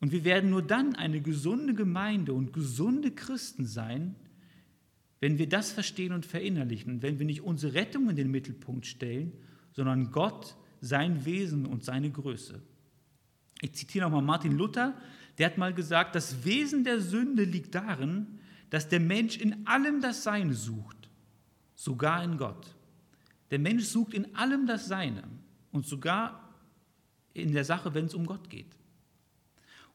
Und 0.00 0.12
wir 0.12 0.24
werden 0.24 0.50
nur 0.50 0.62
dann 0.62 0.94
eine 0.96 1.20
gesunde 1.20 1.74
Gemeinde 1.74 2.34
und 2.34 2.52
gesunde 2.52 3.10
Christen 3.10 3.64
sein, 3.66 4.16
wenn 5.20 5.38
wir 5.38 5.48
das 5.48 5.72
verstehen 5.72 6.12
und 6.12 6.26
verinnerlichen, 6.26 7.00
wenn 7.00 7.18
wir 7.18 7.24
nicht 7.24 7.40
unsere 7.40 7.72
Rettung 7.74 8.10
in 8.10 8.16
den 8.16 8.30
Mittelpunkt 8.30 8.84
stellen, 8.84 9.32
sondern 9.72 10.10
Gott, 10.10 10.56
sein 10.82 11.24
Wesen 11.24 11.64
und 11.64 11.82
seine 11.82 12.10
Größe. 12.10 12.60
Ich 13.62 13.72
zitiere 13.72 14.04
nochmal 14.04 14.22
Martin 14.22 14.52
Luther, 14.52 14.94
der 15.38 15.46
hat 15.46 15.56
mal 15.56 15.72
gesagt, 15.72 16.14
das 16.14 16.44
Wesen 16.44 16.84
der 16.84 17.00
Sünde 17.00 17.44
liegt 17.44 17.74
darin, 17.74 18.38
dass 18.74 18.88
der 18.88 18.98
Mensch 18.98 19.36
in 19.36 19.68
allem 19.68 20.00
das 20.00 20.24
Seine 20.24 20.52
sucht, 20.52 21.08
sogar 21.76 22.24
in 22.24 22.36
Gott. 22.36 22.74
Der 23.52 23.60
Mensch 23.60 23.84
sucht 23.84 24.12
in 24.12 24.34
allem 24.34 24.66
das 24.66 24.88
Seine 24.88 25.22
und 25.70 25.86
sogar 25.86 26.52
in 27.34 27.52
der 27.52 27.64
Sache, 27.64 27.94
wenn 27.94 28.06
es 28.06 28.14
um 28.14 28.26
Gott 28.26 28.50
geht. 28.50 28.76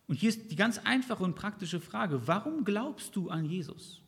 Und 0.07 0.15
hier 0.15 0.29
ist 0.29 0.49
die 0.49 0.55
ganz 0.55 0.77
einfache 0.77 1.25
und 1.25 1.35
praktische 1.35 1.81
Frage, 1.81 2.25
warum 2.25 2.63
glaubst 2.63 3.17
du 3.17 3.29
an 3.29 3.43
Jesus? 3.43 4.01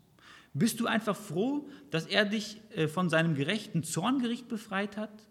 Bist 0.53 0.79
du 0.79 0.88
einfach 0.88 1.17
froh, 1.17 1.67
dass 1.89 2.05
er 2.05 2.23
dich 2.23 2.62
äh, 2.73 2.88
von 2.88 3.10
seinem 3.10 3.36
gerechten 3.36 3.84
Zorngericht 3.84 4.47
befreit 4.47 4.95
hat? 4.95 5.27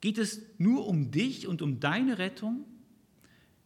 Geht 0.00 0.16
es 0.16 0.40
nur 0.56 0.86
um 0.86 1.10
dich 1.10 1.46
und 1.46 1.60
um 1.60 1.78
deine 1.78 2.16
Rettung? 2.16 2.64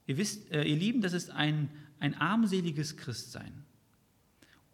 Ihr 0.09 0.17
wisst, 0.17 0.51
äh, 0.51 0.65
ihr 0.65 0.75
Lieben, 0.77 1.01
das 1.01 1.13
ist 1.13 1.31
ein, 1.31 1.71
ein 2.01 2.15
armseliges 2.15 2.97
Christsein. 2.97 3.70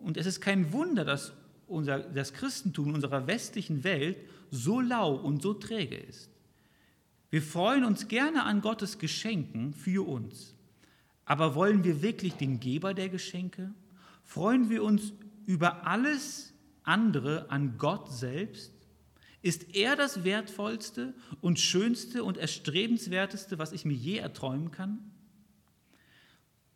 Und 0.06 0.16
es 0.16 0.26
ist 0.26 0.40
kein 0.40 0.72
Wunder, 0.72 1.04
dass 1.04 1.32
unser, 1.66 1.98
das 1.98 2.32
Christentum 2.32 2.90
in 2.90 2.94
unserer 2.94 3.26
westlichen 3.26 3.82
Welt 3.82 4.16
so 4.52 4.80
lau 4.80 5.16
und 5.16 5.42
so 5.42 5.52
träge 5.52 5.96
ist. 5.96 6.30
Wir 7.28 7.42
freuen 7.42 7.84
uns 7.84 8.06
gerne 8.06 8.44
an 8.44 8.60
Gottes 8.60 9.00
Geschenken 9.00 9.74
für 9.74 10.06
uns. 10.06 10.54
Aber 11.24 11.56
wollen 11.56 11.82
wir 11.82 12.02
wirklich 12.02 12.34
den 12.34 12.60
Geber 12.60 12.94
der 12.94 13.08
Geschenke? 13.08 13.74
Freuen 14.22 14.70
wir 14.70 14.84
uns 14.84 15.12
über 15.44 15.88
alles 15.88 16.54
andere 16.84 17.50
an 17.50 17.76
Gott 17.76 18.12
selbst? 18.12 18.72
Ist 19.42 19.74
er 19.74 19.96
das 19.96 20.22
Wertvollste 20.22 21.14
und 21.40 21.58
Schönste 21.58 22.22
und 22.22 22.36
Erstrebenswerteste, 22.36 23.58
was 23.58 23.72
ich 23.72 23.84
mir 23.84 23.94
je 23.94 24.18
erträumen 24.18 24.70
kann? 24.70 25.00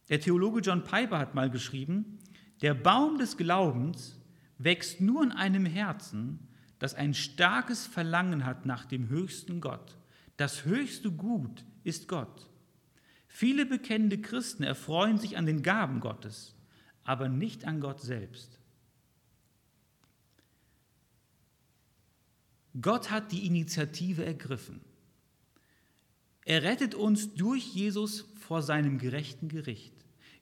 Der 0.09 0.19
Theologe 0.21 0.63
John 0.63 0.83
Piper 0.83 1.21
hat 1.21 1.37
mal 1.37 1.49
geschrieben, 1.49 2.19
der 2.63 2.75
Baum 2.75 3.19
des 3.19 3.37
Glaubens 3.37 4.19
wächst 4.59 5.01
nur 5.01 5.23
in 5.23 5.33
einem 5.33 5.65
Herzen, 5.65 6.49
das 6.79 6.95
ein 6.95 7.15
starkes 7.15 7.87
Verlangen 7.87 8.45
hat 8.45 8.67
nach 8.67 8.85
dem 8.85 9.09
höchsten 9.09 9.61
Gott. 9.61 9.97
Das 10.37 10.65
höchste 10.65 11.11
Gut 11.11 11.65
ist 11.85 12.09
Gott. 12.09 12.49
Viele 13.29 13.65
bekennende 13.65 14.21
Christen 14.21 14.63
erfreuen 14.63 15.19
sich 15.19 15.37
an 15.37 15.47
den 15.47 15.63
Gaben 15.63 16.01
Gottes, 16.01 16.55
aber 17.05 17.29
nicht 17.29 17.65
an 17.65 17.81
Gott 17.81 18.01
selbst. 18.01 18.59
Gott 22.81 23.11
hat 23.11 23.33
die 23.33 23.47
Initiative 23.47 24.25
ergriffen. 24.25 24.81
Er 26.45 26.63
rettet 26.63 26.95
uns 26.95 27.35
durch 27.35 27.75
Jesus 27.75 28.27
vor 28.41 28.63
seinem 28.63 28.99
gerechten 28.99 29.49
Gericht, 29.49 29.95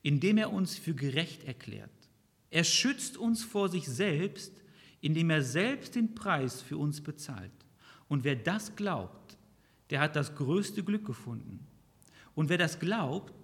indem 0.02 0.38
er 0.38 0.52
uns 0.52 0.76
für 0.76 0.94
gerecht 0.94 1.44
erklärt. 1.44 1.90
Er 2.50 2.64
schützt 2.64 3.16
uns 3.16 3.44
vor 3.44 3.68
sich 3.68 3.86
selbst, 3.86 4.52
indem 5.00 5.30
er 5.30 5.42
selbst 5.42 5.94
den 5.94 6.14
Preis 6.14 6.60
für 6.60 6.76
uns 6.78 7.00
bezahlt. 7.00 7.52
Und 8.08 8.24
wer 8.24 8.36
das 8.36 8.74
glaubt, 8.74 9.36
der 9.90 10.00
hat 10.00 10.16
das 10.16 10.34
größte 10.34 10.82
Glück 10.82 11.04
gefunden. 11.04 11.66
Und 12.34 12.48
wer 12.48 12.58
das 12.58 12.78
glaubt, 12.78 13.34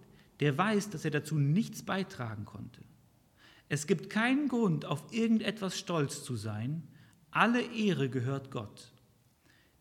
der 0.40 0.56
weiß, 0.56 0.90
dass 0.90 1.04
er 1.04 1.10
dazu 1.10 1.36
nichts 1.36 1.82
beitragen 1.82 2.44
konnte. 2.44 2.80
Es 3.68 3.86
gibt 3.86 4.10
keinen 4.10 4.48
Grund, 4.48 4.84
auf 4.84 5.12
irgendetwas 5.12 5.78
stolz 5.78 6.22
zu 6.24 6.36
sein. 6.36 6.82
Alle 7.30 7.62
Ehre 7.62 8.08
gehört 8.08 8.50
Gott. 8.50 8.92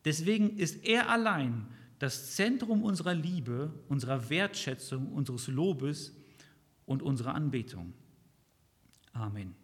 Deswegen 0.04 0.56
ist 0.58 0.84
er 0.84 1.10
allein 1.10 1.66
das 1.98 2.34
Zentrum 2.34 2.82
unserer 2.82 3.14
Liebe, 3.14 3.72
unserer 3.88 4.28
Wertschätzung, 4.28 5.12
unseres 5.12 5.46
Lobes 5.48 6.14
und 6.86 7.02
unserer 7.02 7.34
Anbetung. 7.34 7.94
Amen. 9.16 9.54